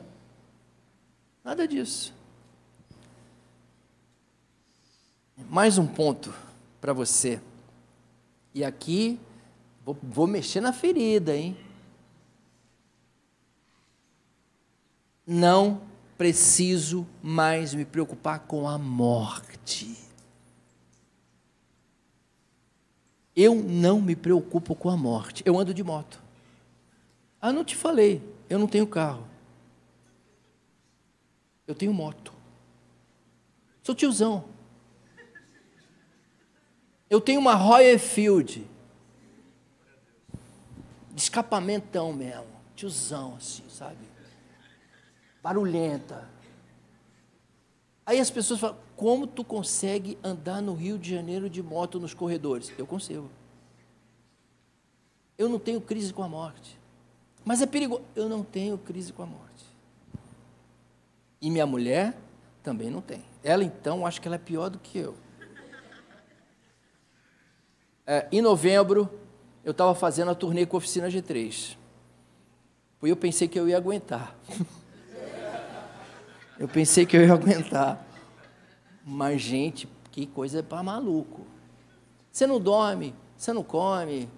[1.44, 2.14] Nada disso.
[5.50, 6.34] Mais um ponto
[6.80, 7.42] para você.
[8.54, 9.20] E aqui,
[9.84, 11.58] vou, vou mexer na ferida, hein?
[15.26, 15.82] Não
[16.18, 19.98] preciso mais me preocupar com a morte.
[23.36, 25.44] Eu não me preocupo com a morte.
[25.46, 26.22] Eu ando de moto.
[27.42, 29.28] Ah, não te falei, eu não tenho carro.
[31.66, 32.34] Eu tenho moto.
[33.82, 34.46] Sou tiozão.
[37.10, 38.68] Eu tenho uma Royal Field.
[41.12, 42.48] De escapamentão mesmo.
[42.76, 44.13] Tiozão, assim, sabe?
[45.44, 46.28] Barulhenta.
[48.06, 52.14] Aí as pessoas falam: como tu consegue andar no Rio de Janeiro de moto nos
[52.14, 52.74] corredores?
[52.78, 53.30] Eu consigo.
[55.38, 56.80] Eu não tenho crise com a morte.
[57.46, 58.04] Mas é perigoso.
[58.16, 59.66] Eu não tenho crise com a morte.
[61.42, 62.18] E minha mulher
[62.64, 63.22] também não tem.
[63.44, 65.16] Ela, então, acho que ela é pior do que eu
[68.06, 69.10] é, em novembro,
[69.64, 71.78] eu estava fazendo a turnê com a oficina G3.
[73.04, 74.36] E eu pensei que eu ia aguentar.
[76.64, 78.08] eu pensei que eu ia aguentar.
[79.06, 81.46] Mas, gente, que coisa para maluco.
[82.32, 84.30] Você não dorme, você não come.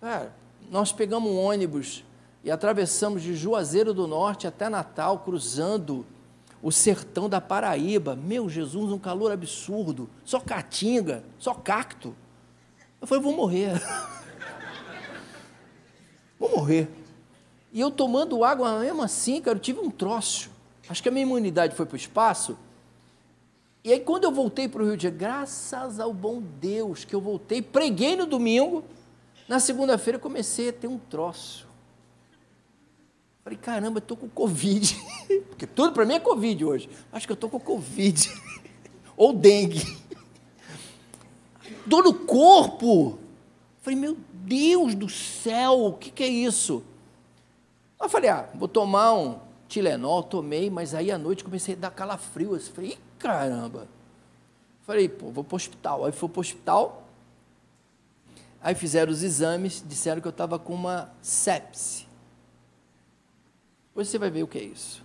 [0.00, 0.32] Cara,
[0.70, 2.04] nós pegamos um ônibus
[2.44, 6.06] e atravessamos de Juazeiro do Norte até Natal, cruzando
[6.62, 8.14] o sertão da Paraíba.
[8.14, 10.08] Meu Jesus, um calor absurdo.
[10.24, 12.14] Só caatinga, só cacto.
[13.00, 13.82] Eu falei, vou morrer.
[16.38, 16.88] vou morrer.
[17.72, 20.56] E eu tomando água mesmo assim, cara, eu tive um troço.
[20.88, 22.56] Acho que a minha imunidade foi para o espaço.
[23.84, 27.14] E aí, quando eu voltei para o Rio de Janeiro, graças ao bom Deus que
[27.14, 28.84] eu voltei, preguei no domingo,
[29.46, 31.66] na segunda-feira comecei a ter um troço.
[33.44, 34.94] Falei, caramba, eu estou com Covid.
[35.48, 36.90] Porque tudo para mim é Covid hoje.
[37.12, 38.30] Acho que eu estou com Covid.
[39.16, 39.96] Ou dengue
[41.86, 43.18] dor no corpo.
[43.80, 46.82] Falei, meu Deus do céu, o que, que é isso?
[48.00, 51.90] Eu falei, ah, vou tomar um Tilenol, tomei, mas aí à noite comecei a dar
[51.90, 52.54] calafrio.
[52.54, 53.86] Eu falei, Ih, caramba.
[54.82, 56.04] Falei, pô, vou para o hospital.
[56.06, 57.06] Aí fui para o hospital,
[58.58, 62.06] aí fizeram os exames, disseram que eu estava com uma sepse.
[63.88, 65.04] Depois você vai ver o que é isso.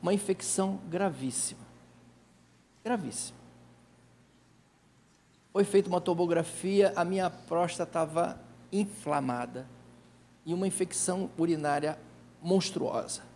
[0.00, 1.62] Uma infecção gravíssima.
[2.84, 3.38] Gravíssima.
[5.52, 8.40] Foi feita uma tomografia, a minha próstata estava
[8.70, 9.66] inflamada
[10.46, 11.98] e uma infecção urinária
[12.40, 13.31] monstruosa.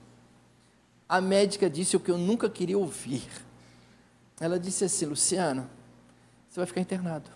[1.09, 3.23] A médica disse o que eu nunca queria ouvir.
[4.41, 5.69] Ela disse assim: Luciano,
[6.49, 7.31] você vai ficar internado.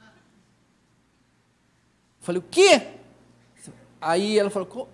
[0.00, 0.10] Eu
[2.20, 2.88] falei: o quê?
[4.00, 4.88] Aí ela falou: qual,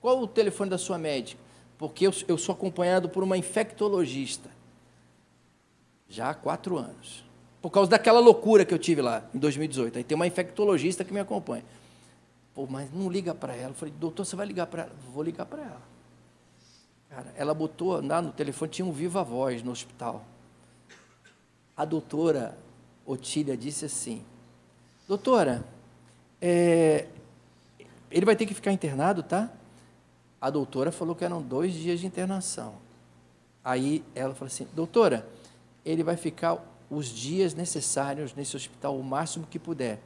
[0.00, 1.40] qual o telefone da sua médica?
[1.78, 4.50] Porque eu, eu sou acompanhado por uma infectologista
[6.08, 7.26] já há quatro anos
[7.66, 9.98] por causa daquela loucura que eu tive lá em 2018.
[9.98, 11.64] Aí tem uma infectologista que me acompanha.
[12.54, 13.70] Pô, mas não liga para ela.
[13.70, 14.92] Eu falei, doutor, você vai ligar para ela?
[15.12, 15.95] Vou ligar para ela.
[17.08, 20.24] Cara, ela botou andar no telefone, tinha um viva voz no hospital.
[21.76, 22.56] A doutora
[23.04, 24.22] Otília disse assim:
[25.06, 25.64] Doutora,
[26.40, 27.06] é,
[28.10, 29.50] ele vai ter que ficar internado, tá?
[30.40, 32.74] A doutora falou que eram dois dias de internação.
[33.64, 35.26] Aí ela falou assim: Doutora,
[35.84, 36.58] ele vai ficar
[36.90, 40.00] os dias necessários nesse hospital o máximo que puder.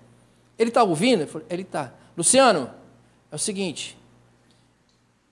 [0.59, 1.27] Ele está ouvindo?
[1.49, 1.93] Ele está.
[2.17, 2.71] Luciano,
[3.31, 3.97] é o seguinte: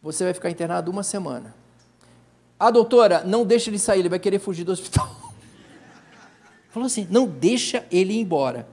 [0.03, 1.55] você vai ficar internado uma semana.
[2.59, 5.09] A doutora, não deixe ele sair, ele vai querer fugir do hospital.
[6.71, 8.69] Falou assim: não deixa ele ir embora.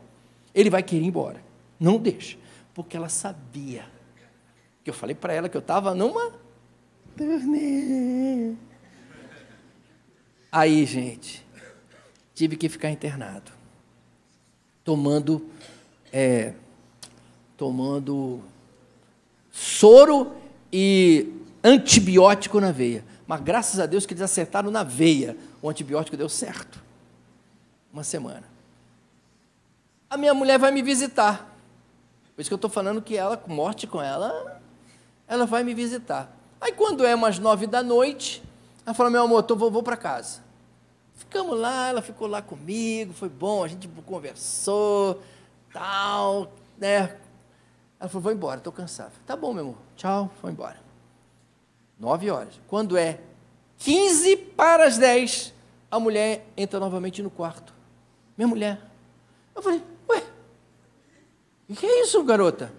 [0.53, 1.43] Ele vai querer ir embora.
[1.80, 2.38] Não deixa.
[2.73, 3.86] Porque ela sabia.
[4.84, 6.32] Que eu falei para ela que eu estava numa.
[10.51, 11.45] Aí, gente,
[12.34, 13.51] tive que ficar internado.
[14.84, 15.49] Tomando.
[16.11, 16.53] É,
[17.57, 18.41] tomando
[19.51, 20.36] soro
[20.78, 21.32] e
[21.63, 23.05] antibiótico na veia.
[23.26, 25.38] Mas graças a Deus que eles acertaram na veia.
[25.61, 26.84] O antibiótico deu certo.
[27.93, 28.43] Uma semana.
[30.09, 31.49] A minha mulher vai me visitar.
[32.36, 34.61] Por isso que eu estou falando que ela, morte com ela,
[35.30, 36.30] ela vai me visitar.
[36.59, 38.43] Aí quando é umas nove da noite,
[38.86, 40.41] ela fala, meu amor, tô, vou, vou para casa.
[41.15, 45.21] Ficamos lá, ela ficou lá comigo, foi bom, a gente conversou,
[45.71, 47.15] tal, né?
[48.05, 49.13] Ela falou, vou embora, estou cansado.
[49.25, 50.77] Tá bom, meu amor, tchau, foi embora.
[51.99, 52.53] Nove horas.
[52.67, 53.19] Quando é
[53.79, 55.51] 15 para as 10,
[55.89, 57.73] a mulher entra novamente no quarto.
[58.37, 58.79] Minha mulher.
[59.55, 60.23] Eu falei, ué,
[61.67, 62.71] o que é isso, garota?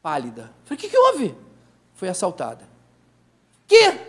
[0.00, 0.44] Pálida.
[0.44, 1.36] Eu falei, o que, que houve?
[1.92, 2.66] Foi assaltada.
[3.68, 4.00] Que?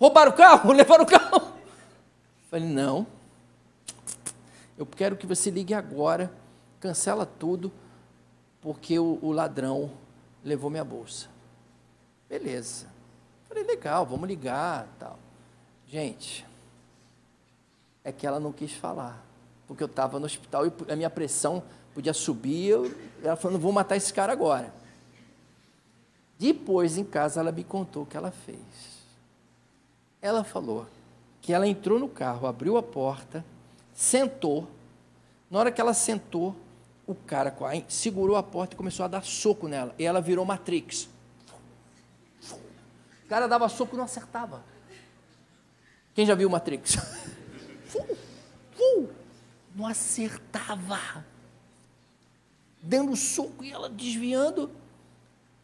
[0.00, 0.72] Roubaram o carro?
[0.74, 1.36] Levaram o carro?
[1.36, 3.06] Eu falei, não.
[4.76, 6.32] Eu quero que você ligue agora,
[6.80, 7.70] cancela tudo,
[8.60, 9.90] porque o, o ladrão
[10.44, 11.28] levou minha bolsa.
[12.28, 12.86] Beleza.
[13.48, 15.18] Falei, legal, vamos ligar, tal.
[15.86, 16.46] Gente,
[18.04, 19.24] é que ela não quis falar,
[19.66, 21.62] porque eu estava no hospital e a minha pressão
[21.94, 24.72] podia subir, eu, ela falou, não vou matar esse cara agora.
[26.38, 28.58] Depois, em casa, ela me contou o que ela fez.
[30.22, 30.86] Ela falou
[31.40, 33.44] que ela entrou no carro, abriu a porta,
[33.94, 34.68] sentou.
[35.50, 36.54] Na hora que ela sentou,
[37.08, 37.56] o cara
[37.88, 39.94] segurou a porta e começou a dar soco nela.
[39.98, 41.08] E ela virou Matrix.
[42.44, 44.62] O cara dava soco e não acertava.
[46.14, 46.96] Quem já viu Matrix?
[49.74, 51.24] Não acertava.
[52.82, 54.70] Dando soco e ela desviando.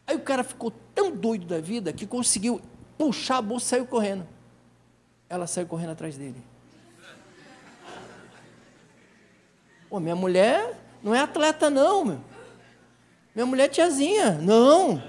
[0.07, 2.61] Aí o cara ficou tão doido da vida que conseguiu
[2.97, 4.25] puxar a bolsa e saiu correndo.
[5.27, 6.41] Ela saiu correndo atrás dele.
[9.89, 12.19] Pô, minha mulher não é atleta, não, meu.
[13.35, 14.39] Minha mulher é tiazinha.
[14.41, 15.03] Não.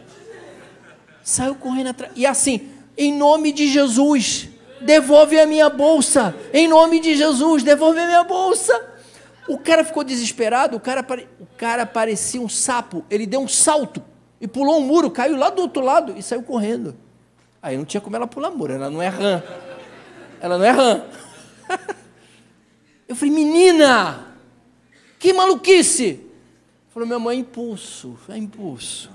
[1.25, 2.13] Saiu correndo atrás.
[2.15, 2.69] E assim,
[2.99, 4.51] em nome de Jesus,
[4.83, 6.37] devolve a minha bolsa.
[6.53, 8.79] Em nome de Jesus, devolve a minha bolsa.
[9.49, 11.01] O cara ficou desesperado, o cara,
[11.41, 13.03] o cara parecia um sapo.
[13.09, 14.03] Ele deu um salto
[14.39, 16.95] e pulou um muro, caiu lá do outro lado e saiu correndo.
[17.63, 19.43] Aí não tinha como ela pular muro, ela não é rã.
[20.43, 21.03] Ela não é rã.
[23.09, 24.26] Eu falei, menina,
[25.19, 26.21] que maluquice.
[26.91, 29.11] Falou, minha mãe, impulso, é impulso.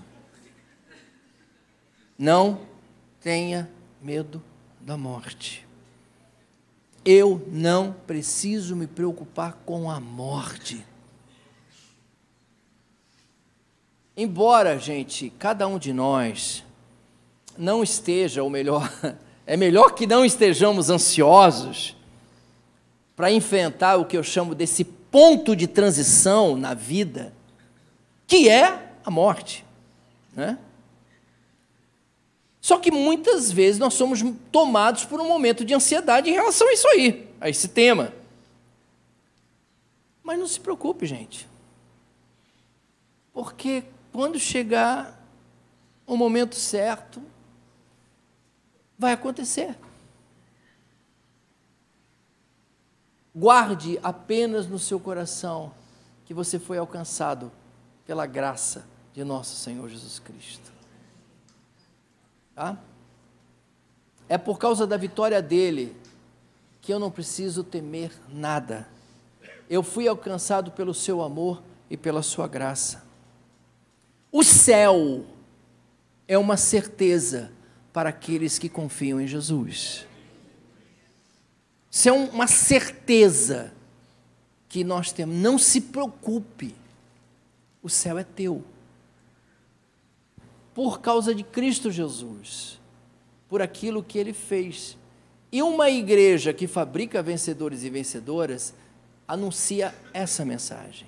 [2.17, 2.61] Não
[3.19, 3.69] tenha
[4.01, 4.41] medo
[4.79, 5.67] da morte.
[7.03, 10.85] Eu não preciso me preocupar com a morte.
[14.15, 16.63] Embora, gente, cada um de nós
[17.57, 18.91] não esteja, ou melhor,
[19.47, 21.95] é melhor que não estejamos ansiosos
[23.15, 27.33] para enfrentar o que eu chamo desse ponto de transição na vida,
[28.25, 29.65] que é a morte,
[30.33, 30.57] né?
[32.61, 36.73] Só que muitas vezes nós somos tomados por um momento de ansiedade em relação a
[36.73, 38.13] isso aí, a esse tema.
[40.23, 41.49] Mas não se preocupe, gente.
[43.33, 43.83] Porque
[44.13, 45.19] quando chegar
[46.05, 47.21] o momento certo,
[48.97, 49.75] vai acontecer.
[53.35, 55.73] Guarde apenas no seu coração
[56.25, 57.51] que você foi alcançado
[58.05, 60.71] pela graça de nosso Senhor Jesus Cristo.
[62.53, 62.77] Tá?
[64.27, 65.95] É por causa da vitória dele
[66.81, 68.87] que eu não preciso temer nada.
[69.69, 73.03] Eu fui alcançado pelo seu amor e pela sua graça.
[74.31, 75.25] O céu
[76.27, 77.51] é uma certeza
[77.93, 80.07] para aqueles que confiam em Jesus.
[81.91, 83.73] Isso é uma certeza
[84.69, 85.35] que nós temos.
[85.35, 86.73] Não se preocupe,
[87.83, 88.63] o céu é teu
[90.73, 92.79] por causa de Cristo Jesus,
[93.49, 94.97] por aquilo que ele fez.
[95.51, 98.73] E uma igreja que fabrica vencedores e vencedoras
[99.27, 101.07] anuncia essa mensagem: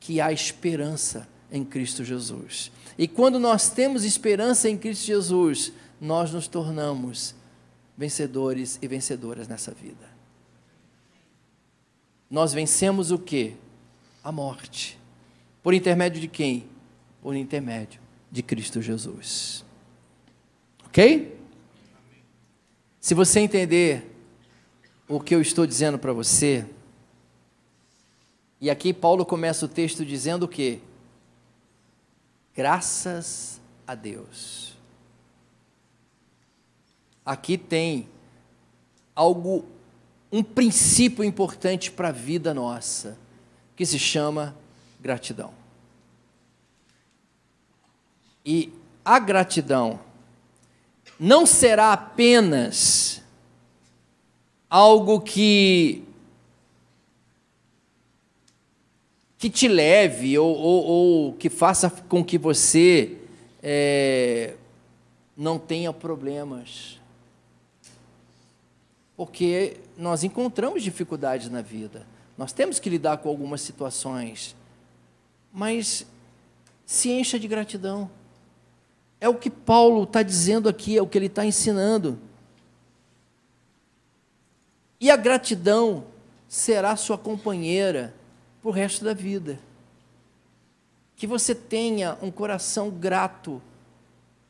[0.00, 2.72] que há esperança em Cristo Jesus.
[2.98, 7.34] E quando nós temos esperança em Cristo Jesus, nós nos tornamos
[7.98, 10.08] vencedores e vencedoras nessa vida.
[12.30, 13.56] Nós vencemos o que?
[14.22, 14.98] A morte.
[15.62, 16.68] Por intermédio de quem?
[17.20, 19.64] Por intermédio de Cristo Jesus.
[20.86, 21.36] Ok?
[23.00, 24.14] Se você entender
[25.08, 26.64] o que eu estou dizendo para você,
[28.60, 30.80] E aqui Paulo começa o texto dizendo o quê?
[32.56, 34.67] Graças a Deus.
[37.28, 38.08] Aqui tem
[39.14, 39.62] algo,
[40.32, 43.18] um princípio importante para a vida nossa,
[43.76, 44.56] que se chama
[44.98, 45.52] gratidão.
[48.42, 48.72] E
[49.04, 50.00] a gratidão
[51.20, 53.20] não será apenas
[54.70, 56.02] algo que
[59.36, 63.18] que te leve ou, ou, ou que faça com que você
[63.62, 64.54] é,
[65.36, 66.97] não tenha problemas.
[69.18, 72.06] Porque nós encontramos dificuldades na vida,
[72.36, 74.54] nós temos que lidar com algumas situações,
[75.52, 76.06] mas
[76.86, 78.08] se encha de gratidão.
[79.20, 82.16] É o que Paulo está dizendo aqui, é o que ele está ensinando.
[85.00, 86.04] E a gratidão
[86.46, 88.14] será sua companheira
[88.62, 89.58] para o resto da vida.
[91.16, 93.60] Que você tenha um coração grato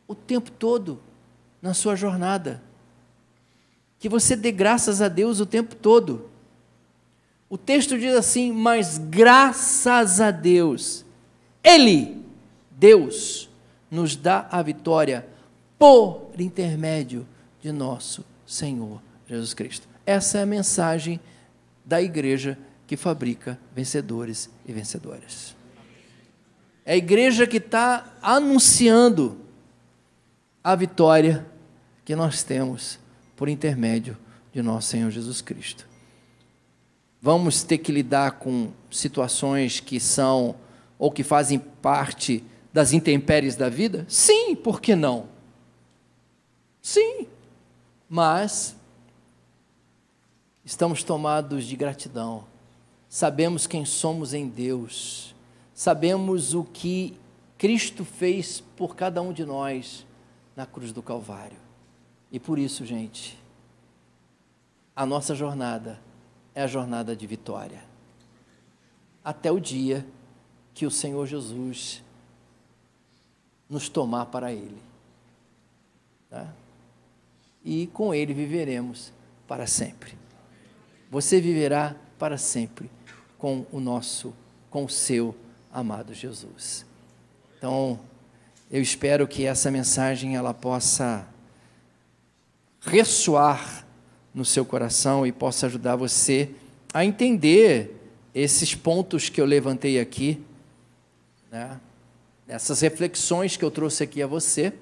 [0.07, 1.01] o tempo todo
[1.63, 2.68] na sua jornada.
[3.99, 6.29] Que você dê graças a Deus o tempo todo.
[7.49, 11.05] O texto diz assim: Mas graças a Deus,
[11.63, 12.23] Ele,
[12.71, 13.49] Deus,
[13.91, 15.27] nos dá a vitória
[15.79, 17.27] por intermédio
[17.61, 19.89] de nosso Senhor Jesus Cristo.
[20.05, 21.21] Essa é a mensagem
[21.85, 25.55] da igreja que fabrica vencedores e vencedoras.
[26.85, 29.39] É a igreja que está anunciando
[30.65, 31.47] a vitória
[32.05, 32.99] que nós temos
[33.39, 34.19] por intermédio
[34.53, 35.87] de nosso Senhor Jesus Cristo.
[37.23, 40.57] Vamos ter que lidar com situações que são
[40.99, 44.05] ou que fazem parte das intempéries da vida?
[44.09, 45.29] Sim, por que não?
[46.83, 47.29] Sim,
[48.09, 48.75] mas
[50.65, 52.45] estamos tomados de gratidão,
[53.09, 55.33] sabemos quem somos em Deus,
[55.73, 57.17] sabemos o que
[57.57, 60.05] Cristo fez por cada um de nós
[60.57, 61.68] na cruz do Calvário.
[62.31, 63.39] E por isso, gente,
[64.95, 65.99] a nossa jornada
[66.55, 67.83] é a jornada de vitória.
[69.25, 70.07] Até o dia
[70.75, 72.03] que o Senhor Jesus
[73.69, 74.83] nos tomar para Ele.
[76.29, 76.53] Tá?
[77.65, 79.13] E com Ele viveremos
[79.47, 80.17] para sempre.
[81.11, 82.91] Você viverá para sempre
[83.39, 84.35] com o nosso,
[84.71, 85.35] com o seu
[85.73, 86.85] amado Jesus.
[87.57, 87.99] Então,
[88.71, 91.27] eu espero que essa mensagem ela possa
[92.81, 93.87] ressoar
[94.35, 96.51] no seu coração e possa ajudar você
[96.93, 97.95] a entender
[98.35, 100.41] esses pontos que eu levantei aqui,
[101.51, 101.81] né?
[102.47, 104.73] essas reflexões que eu trouxe aqui a você,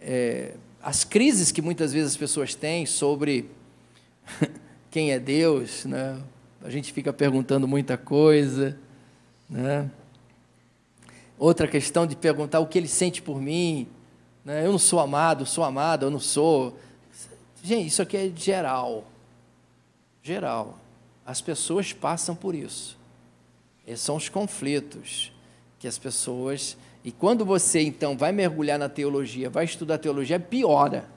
[0.00, 3.50] é, as crises que muitas vezes as pessoas têm sobre
[4.90, 6.20] quem é Deus, né?
[6.62, 8.76] a gente fica perguntando muita coisa,
[9.48, 9.90] né?
[11.38, 13.86] outra questão de perguntar o que ele sente por mim,
[14.44, 14.64] né?
[14.64, 16.78] eu não sou amado, sou amado, eu não sou.
[17.62, 19.04] Gente, isso aqui é geral,
[20.22, 20.78] geral.
[21.24, 22.98] As pessoas passam por isso.
[23.86, 25.32] Esses são os conflitos
[25.78, 26.76] que as pessoas.
[27.02, 31.08] E quando você então vai mergulhar na teologia, vai estudar teologia, piora.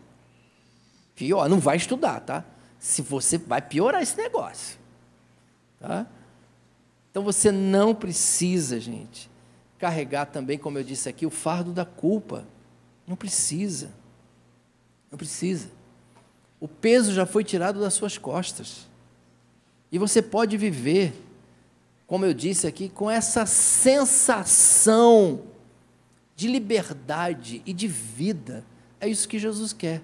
[1.15, 2.43] Pior, não vai estudar, tá?
[2.79, 4.77] Se você vai piorar esse negócio.
[5.79, 6.07] Tá?
[7.11, 9.29] Então você não precisa, gente,
[9.77, 12.45] carregar também, como eu disse aqui, o fardo da culpa.
[13.07, 13.91] Não precisa.
[15.11, 15.69] Não precisa.
[16.59, 18.87] O peso já foi tirado das suas costas.
[19.91, 21.13] E você pode viver
[22.13, 25.41] como eu disse aqui, com essa sensação
[26.35, 28.63] de liberdade e de vida.
[28.99, 29.99] É isso que Jesus quer,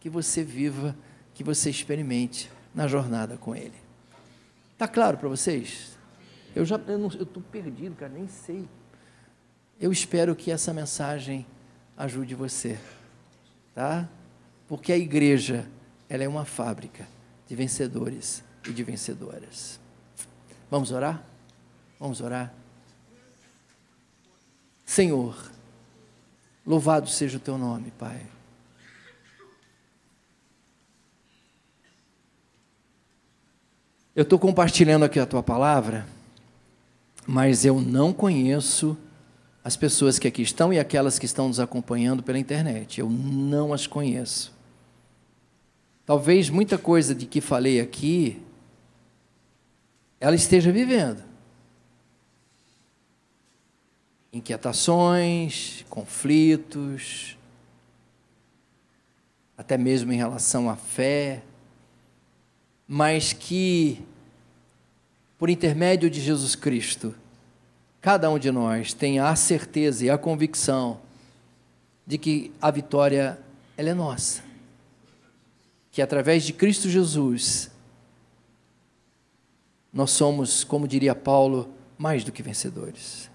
[0.00, 0.96] que você viva,
[1.32, 3.76] que você experimente na jornada com Ele.
[4.76, 5.96] Tá claro para vocês?
[6.52, 8.68] Eu já eu estou perdido, cara, nem sei.
[9.80, 11.46] Eu espero que essa mensagem
[11.96, 12.78] ajude você,
[13.74, 14.08] tá?
[14.68, 15.68] Porque a igreja
[16.08, 17.06] ela é uma fábrica
[17.46, 19.80] de vencedores e de vencedoras.
[20.70, 21.22] Vamos orar?
[21.98, 22.52] Vamos orar?
[24.84, 25.50] Senhor,
[26.66, 28.26] louvado seja o teu nome, Pai.
[34.14, 36.06] Eu estou compartilhando aqui a tua palavra,
[37.26, 38.98] mas eu não conheço
[39.64, 43.00] as pessoas que aqui estão e aquelas que estão nos acompanhando pela internet.
[43.00, 44.52] Eu não as conheço.
[46.04, 48.42] Talvez muita coisa de que falei aqui,
[50.20, 51.32] ela esteja vivendo.
[54.32, 57.36] inquietações, conflitos,
[59.56, 61.42] até mesmo em relação à fé,
[62.88, 64.02] mas que
[65.38, 67.14] por intermédio de Jesus Cristo,
[68.02, 71.00] cada um de nós tenha a certeza e a convicção
[72.04, 73.38] de que a vitória
[73.76, 74.42] ela é nossa.
[75.92, 77.70] Que através de Cristo Jesus
[79.92, 83.30] nós somos, como diria Paulo, mais do que vencedores.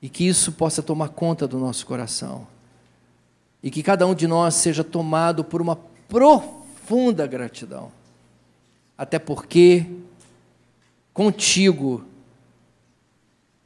[0.00, 2.46] E que isso possa tomar conta do nosso coração.
[3.62, 5.76] E que cada um de nós seja tomado por uma
[6.08, 7.92] profunda gratidão.
[8.96, 9.86] Até porque
[11.14, 12.04] contigo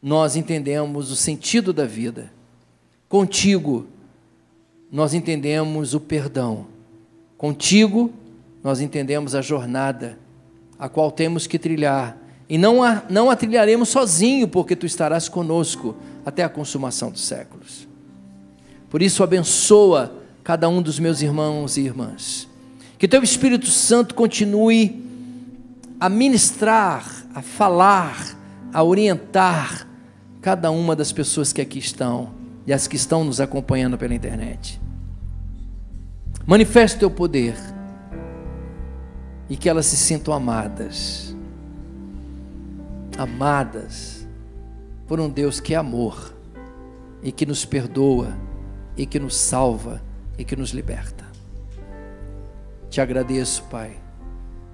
[0.01, 2.31] nós entendemos o sentido da vida.
[3.09, 3.87] Contigo
[4.93, 6.67] nós entendemos o perdão.
[7.37, 8.13] Contigo
[8.63, 10.19] nós entendemos a jornada
[10.79, 12.17] a qual temos que trilhar.
[12.49, 17.23] E não a, não a trilharemos sozinho, porque tu estarás conosco até a consumação dos
[17.23, 17.87] séculos.
[18.89, 22.49] Por isso, abençoa cada um dos meus irmãos e irmãs.
[22.97, 25.05] Que teu Espírito Santo continue
[26.01, 28.37] a ministrar, a falar,
[28.73, 29.87] a orientar
[30.41, 32.35] cada uma das pessoas que aqui estão
[32.67, 34.81] e as que estão nos acompanhando pela internet.
[36.45, 37.55] Manifeste o teu poder
[39.49, 41.35] e que elas se sintam amadas.
[43.17, 44.27] Amadas
[45.07, 46.35] por um Deus que é amor
[47.23, 48.37] e que nos perdoa
[48.97, 50.03] e que nos salva
[50.37, 51.25] e que nos liberta.
[52.91, 53.97] Te agradeço, Pai.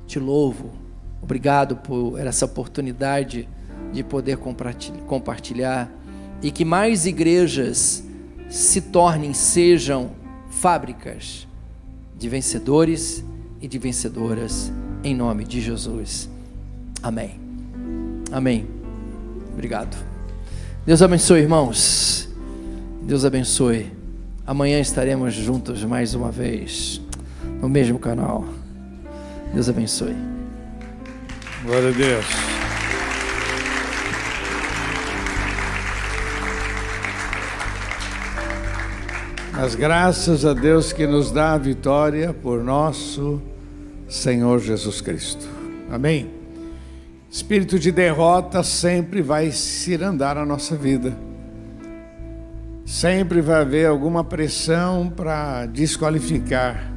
[0.07, 0.84] Te louvo.
[1.25, 3.49] Obrigado por essa oportunidade
[3.95, 4.37] de poder
[5.07, 5.91] compartilhar
[6.43, 8.05] e que mais igrejas
[8.51, 10.11] se tornem, sejam
[10.51, 11.49] fábricas
[12.15, 13.25] de vencedores
[13.59, 14.71] e de vencedoras,
[15.03, 16.29] em nome de Jesus.
[17.03, 17.41] Amém.
[18.31, 18.67] Amém.
[19.51, 19.97] Obrigado.
[20.85, 22.29] Deus abençoe, irmãos.
[23.01, 23.91] Deus abençoe.
[24.47, 27.01] Amanhã estaremos juntos mais uma vez,
[27.63, 28.45] no mesmo canal.
[29.55, 30.34] Deus abençoe.
[31.65, 32.27] Glória a Deus.
[39.53, 43.41] Mas graças a Deus que nos dá a vitória por nosso
[44.07, 45.49] Senhor Jesus Cristo.
[45.91, 46.31] Amém?
[47.31, 51.17] Espírito de derrota sempre vai cirandar a nossa vida.
[52.85, 56.94] Sempre vai haver alguma pressão para desqualificar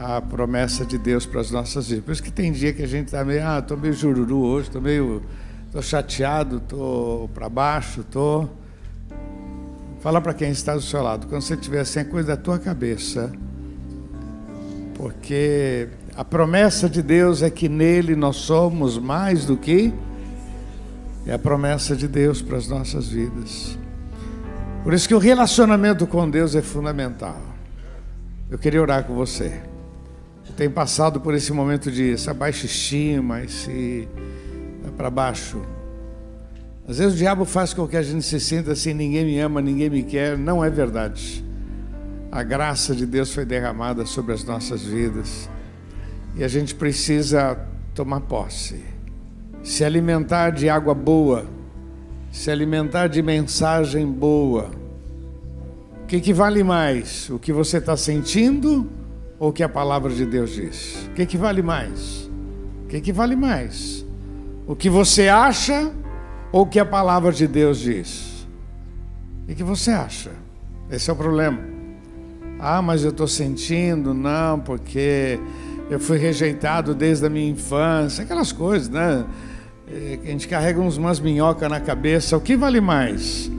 [0.00, 2.04] a promessa de Deus para as nossas vidas.
[2.04, 4.68] Por isso que tem dia que a gente está meio, ah, estou meio jururu hoje,
[4.68, 5.22] estou meio,
[5.66, 8.50] estou chateado, estou para baixo, estou.
[10.00, 12.58] Fala para quem está do seu lado, quando você tiver assim, é coisa da tua
[12.58, 13.30] cabeça,
[14.94, 19.92] porque a promessa de Deus é que nele nós somos mais do que
[21.26, 23.78] é a promessa de Deus para as nossas vidas.
[24.82, 27.38] Por isso que o relacionamento com Deus é fundamental.
[28.50, 29.69] Eu queria orar com você.
[30.56, 34.08] Tem passado por esse momento de essa baixa estima, esse
[34.96, 35.60] para baixo.
[36.86, 39.62] Às vezes o diabo faz com que a gente se sinta assim, ninguém me ama,
[39.62, 40.36] ninguém me quer.
[40.36, 41.44] Não é verdade.
[42.30, 45.48] A graça de Deus foi derramada sobre as nossas vidas.
[46.36, 47.58] E a gente precisa
[47.94, 48.84] tomar posse,
[49.62, 51.46] se alimentar de água boa,
[52.30, 54.70] se alimentar de mensagem boa.
[56.02, 57.28] O que, que vale mais?
[57.30, 58.88] O que você está sentindo
[59.40, 61.08] ou o que a palavra de Deus diz?
[61.10, 62.30] O que, que vale mais?
[62.84, 64.04] O que, que vale mais?
[64.66, 65.90] O que você acha
[66.52, 68.46] ou o que a palavra de Deus diz?
[69.48, 70.30] O que você acha?
[70.90, 71.58] Esse é o problema.
[72.58, 75.40] Ah, mas eu estou sentindo, não, porque
[75.88, 79.24] eu fui rejeitado desde a minha infância, aquelas coisas, né?
[79.88, 82.36] É, a gente carrega umas minhocas na cabeça.
[82.36, 83.50] O que vale mais?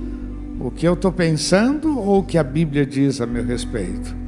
[0.60, 4.21] O que eu estou pensando ou o que a Bíblia diz a meu respeito?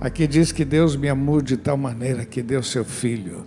[0.00, 3.44] Aqui diz que Deus me amou de tal maneira que deu seu Filho,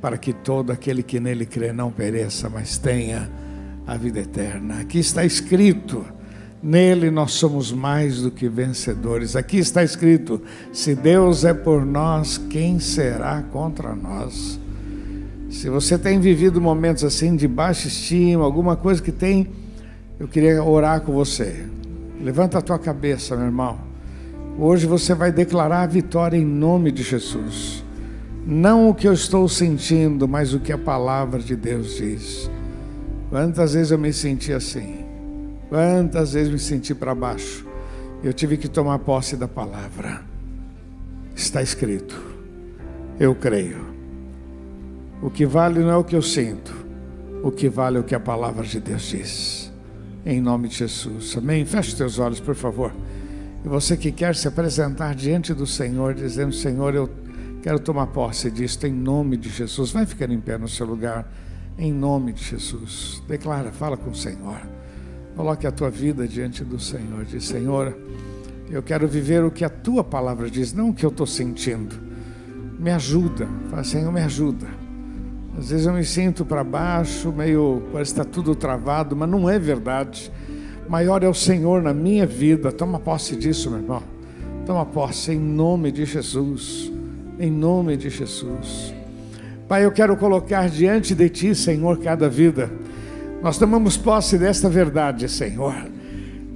[0.00, 3.30] para que todo aquele que nele crê não pereça, mas tenha
[3.86, 4.80] a vida eterna.
[4.80, 6.04] Aqui está escrito
[6.62, 9.34] Nele nós somos mais do que vencedores.
[9.34, 10.40] Aqui está escrito:
[10.72, 14.60] se Deus é por nós, quem será contra nós?
[15.50, 19.48] Se você tem vivido momentos assim de baixa estima, alguma coisa que tem,
[20.20, 21.66] eu queria orar com você.
[22.20, 23.91] Levanta a tua cabeça, meu irmão.
[24.58, 27.82] Hoje você vai declarar a vitória em nome de Jesus.
[28.46, 32.50] Não o que eu estou sentindo, mas o que a palavra de Deus diz.
[33.30, 35.06] Quantas vezes eu me senti assim?
[35.68, 37.66] Quantas vezes me senti para baixo.
[38.22, 40.20] Eu tive que tomar posse da palavra.
[41.34, 42.20] Está escrito.
[43.18, 43.86] Eu creio.
[45.22, 46.74] O que vale não é o que eu sinto.
[47.42, 49.72] O que vale é o que a palavra de Deus diz.
[50.26, 51.36] Em nome de Jesus.
[51.38, 51.64] Amém.
[51.64, 52.92] Feche teus olhos, por favor.
[53.64, 57.08] E você que quer se apresentar diante do Senhor, dizendo: Senhor, eu
[57.62, 59.92] Quero tomar posse disso em nome de Jesus.
[59.92, 61.32] Vai ficar em pé no seu lugar,
[61.78, 63.22] em nome de Jesus.
[63.28, 64.60] Declara, fala com o Senhor.
[65.36, 67.24] Coloque a tua vida diante do Senhor.
[67.24, 67.96] Diz, Senhor,
[68.68, 71.94] eu quero viver o que a tua palavra diz, não o que eu estou sentindo.
[72.80, 73.46] Me ajuda.
[73.70, 74.66] Fala, Senhor, me ajuda.
[75.56, 79.48] Às vezes eu me sinto para baixo, meio, parece que está tudo travado, mas não
[79.48, 80.32] é verdade.
[80.92, 82.70] Maior é o Senhor na minha vida.
[82.70, 84.02] Toma posse disso, meu irmão.
[84.66, 86.92] Toma posse em nome de Jesus.
[87.40, 88.92] Em nome de Jesus.
[89.66, 92.70] Pai, eu quero colocar diante de Ti, Senhor, cada vida.
[93.42, 95.74] Nós tomamos posse desta verdade, Senhor.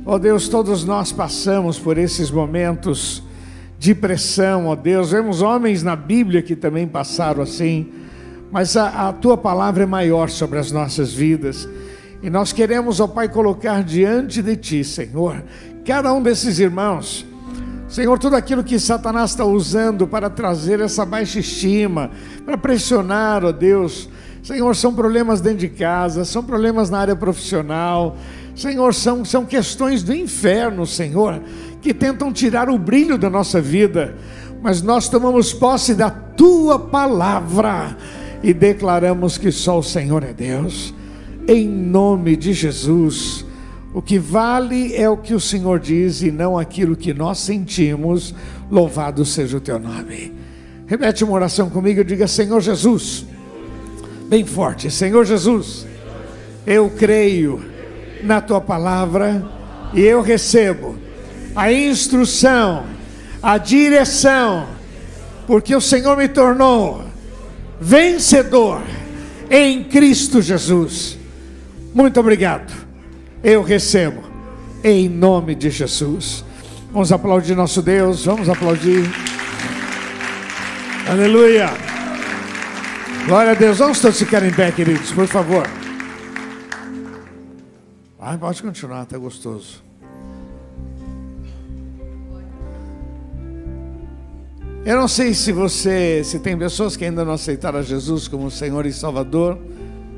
[0.04, 3.22] Ó oh Deus, todos nós passamos por esses momentos
[3.78, 5.12] de pressão, ó oh Deus.
[5.12, 7.90] Vemos homens na Bíblia que também passaram assim,
[8.52, 11.66] mas a, a tua palavra é maior sobre as nossas vidas.
[12.26, 15.44] E nós queremos, ó Pai, colocar diante de ti, Senhor,
[15.84, 17.24] cada um desses irmãos.
[17.86, 22.10] Senhor, tudo aquilo que Satanás está usando para trazer essa baixa estima,
[22.44, 24.08] para pressionar, ó Deus.
[24.42, 28.16] Senhor, são problemas dentro de casa, são problemas na área profissional,
[28.56, 31.40] Senhor, são, são questões do inferno, Senhor,
[31.80, 34.16] que tentam tirar o brilho da nossa vida,
[34.60, 37.96] mas nós tomamos posse da tua palavra
[38.42, 40.92] e declaramos que só o Senhor é Deus,
[41.48, 43.44] em nome de Jesus.
[43.94, 48.34] O que vale é o que o Senhor diz e não aquilo que nós sentimos.
[48.70, 50.32] Louvado seja o teu nome.
[50.86, 53.24] Repete uma oração comigo e diga: Senhor Jesus,
[54.28, 55.86] bem forte, Senhor Jesus,
[56.66, 57.62] eu creio
[58.22, 59.44] na tua palavra
[59.94, 60.96] e eu recebo
[61.54, 62.84] a instrução,
[63.42, 64.66] a direção,
[65.46, 67.02] porque o Senhor me tornou
[67.80, 68.82] vencedor
[69.50, 71.16] em Cristo Jesus.
[71.96, 72.70] Muito obrigado.
[73.42, 74.22] Eu recebo
[74.84, 76.44] em nome de Jesus.
[76.92, 79.02] Vamos aplaudir nosso Deus, vamos aplaudir.
[81.10, 81.70] Aleluia.
[83.24, 83.78] Glória a Deus.
[83.78, 85.66] Vamos todos ficar em pé, queridos, por favor.
[88.20, 89.82] Ah, pode continuar, está gostoso.
[94.84, 98.84] Eu não sei se você, se tem pessoas que ainda não aceitaram Jesus como Senhor
[98.84, 99.58] e Salvador.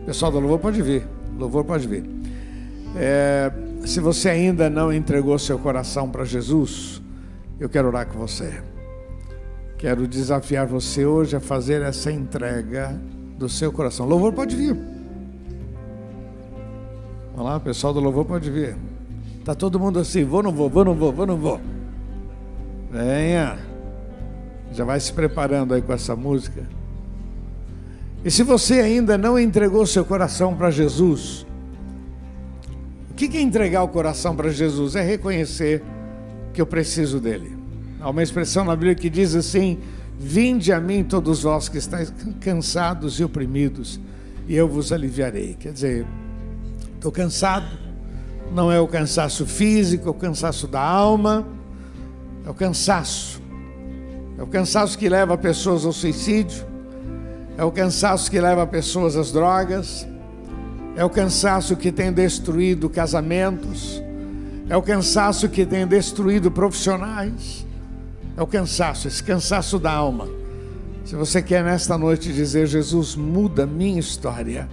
[0.04, 1.06] Pessoal do louvor pode vir,
[1.38, 2.04] louvor pode vir.
[2.96, 3.52] É,
[3.84, 7.00] se você ainda não entregou seu coração para Jesus,
[7.60, 8.62] eu quero orar com você.
[9.78, 13.00] Quero desafiar você hoje a fazer essa entrega
[13.38, 14.06] do seu coração.
[14.06, 14.76] Louvor pode vir.
[17.34, 18.76] Olha lá, pessoal do louvor pode vir.
[19.44, 21.60] Tá todo mundo assim, vou, não vou, vou, não vou, vou, não vou.
[22.90, 23.58] Venha.
[24.72, 26.77] Já vai se preparando aí com essa música.
[28.28, 31.46] E se você ainda não entregou seu coração para Jesus,
[33.10, 34.94] o que é entregar o coração para Jesus?
[34.94, 35.82] É reconhecer
[36.52, 37.56] que eu preciso dele.
[37.98, 39.78] Há uma expressão na Bíblia que diz assim:
[40.18, 43.98] Vinde a mim, todos vós que estáis cansados e oprimidos,
[44.46, 45.56] e eu vos aliviarei.
[45.58, 46.06] Quer dizer,
[46.96, 47.78] Estou cansado.
[48.52, 51.48] Não é o cansaço físico, é o cansaço da alma.
[52.44, 53.40] É o cansaço.
[54.36, 56.67] É o cansaço que leva pessoas ao suicídio.
[57.58, 60.06] É o cansaço que leva pessoas às drogas.
[60.94, 64.00] É o cansaço que tem destruído casamentos.
[64.70, 67.66] É o cansaço que tem destruído profissionais.
[68.36, 70.28] É o cansaço, esse cansaço da alma.
[71.04, 74.68] Se você quer nesta noite dizer, Jesus, muda minha história,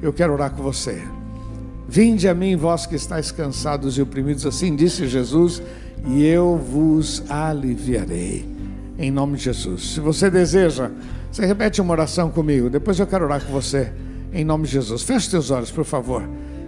[0.00, 1.02] eu quero orar com você.
[1.86, 5.60] Vinde a mim, vós que estáis cansados e oprimidos, assim disse Jesus,
[6.06, 8.48] e eu vos aliviarei.
[8.98, 9.94] Em nome de Jesus.
[9.94, 10.90] Se você deseja,
[11.32, 13.92] você repete uma oração comigo, depois eu quero orar com você.
[14.32, 15.02] Em nome de Jesus.
[15.02, 16.22] Feche teus olhos, por favor.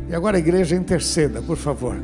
[0.08, 1.96] E agora a igreja interceda, por favor.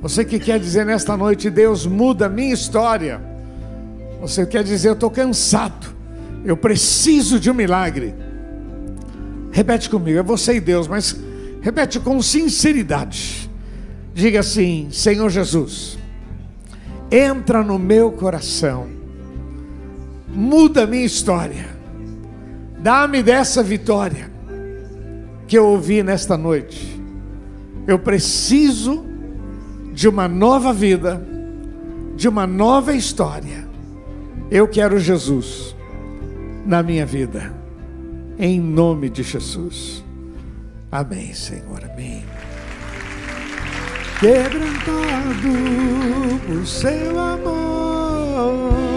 [0.00, 3.20] Você que quer dizer nesta noite, Deus muda a minha história.
[4.20, 5.94] Você quer dizer, eu estou cansado.
[6.44, 8.14] Eu preciso de um milagre.
[9.52, 11.16] Repete comigo, é você e Deus, mas
[11.64, 13.50] Repete com sinceridade.
[14.12, 15.96] Diga assim: Senhor Jesus,
[17.10, 18.86] entra no meu coração,
[20.28, 21.73] muda a minha história,
[22.84, 24.30] dá-me dessa vitória
[25.48, 27.00] que eu ouvi nesta noite.
[27.86, 29.06] Eu preciso
[29.94, 31.26] de uma nova vida,
[32.14, 33.66] de uma nova história.
[34.50, 35.74] Eu quero Jesus
[36.66, 37.54] na minha vida,
[38.38, 40.04] em nome de Jesus.
[40.92, 42.22] Amém, Senhor, amém.
[44.20, 45.48] Quebrantado
[46.60, 48.93] o seu amor.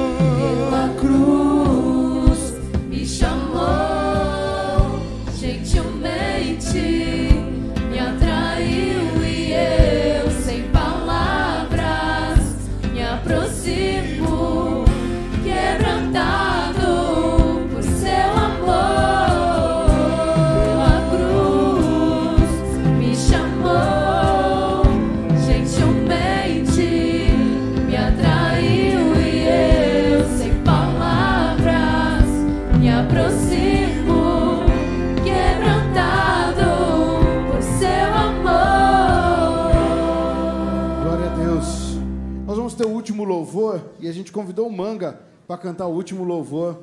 [43.37, 46.81] louvor e a gente convidou o Manga para cantar o último louvor.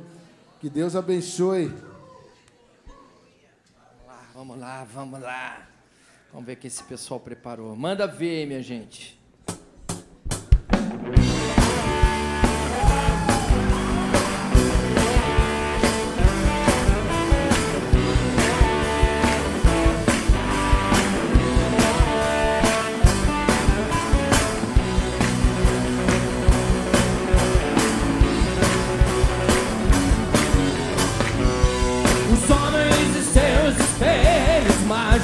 [0.60, 1.72] Que Deus abençoe.
[4.06, 5.68] Vamos lá, vamos lá, vamos lá.
[6.32, 7.74] Vamos ver o que esse pessoal preparou.
[7.76, 9.20] Manda ver, minha gente.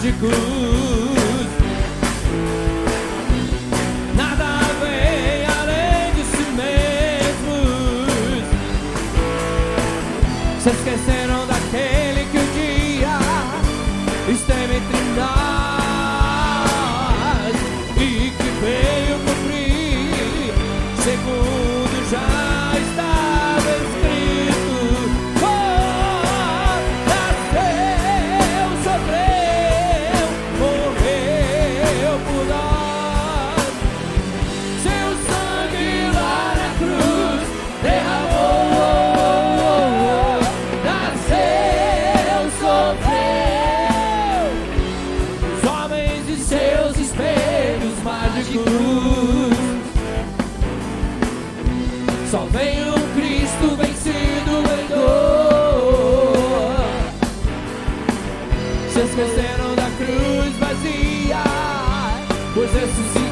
[0.00, 0.59] mágico.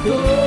[0.04, 0.37] 多。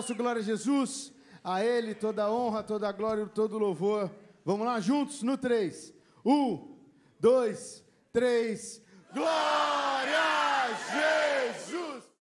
[0.00, 1.12] nosso glória a Jesus,
[1.44, 4.10] a Ele toda a honra, toda a glória, todo o louvor.
[4.46, 5.92] Vamos lá, juntos, no três.
[6.24, 6.74] Um,
[7.20, 8.82] dois, três.
[9.12, 11.29] Glória a Jesus!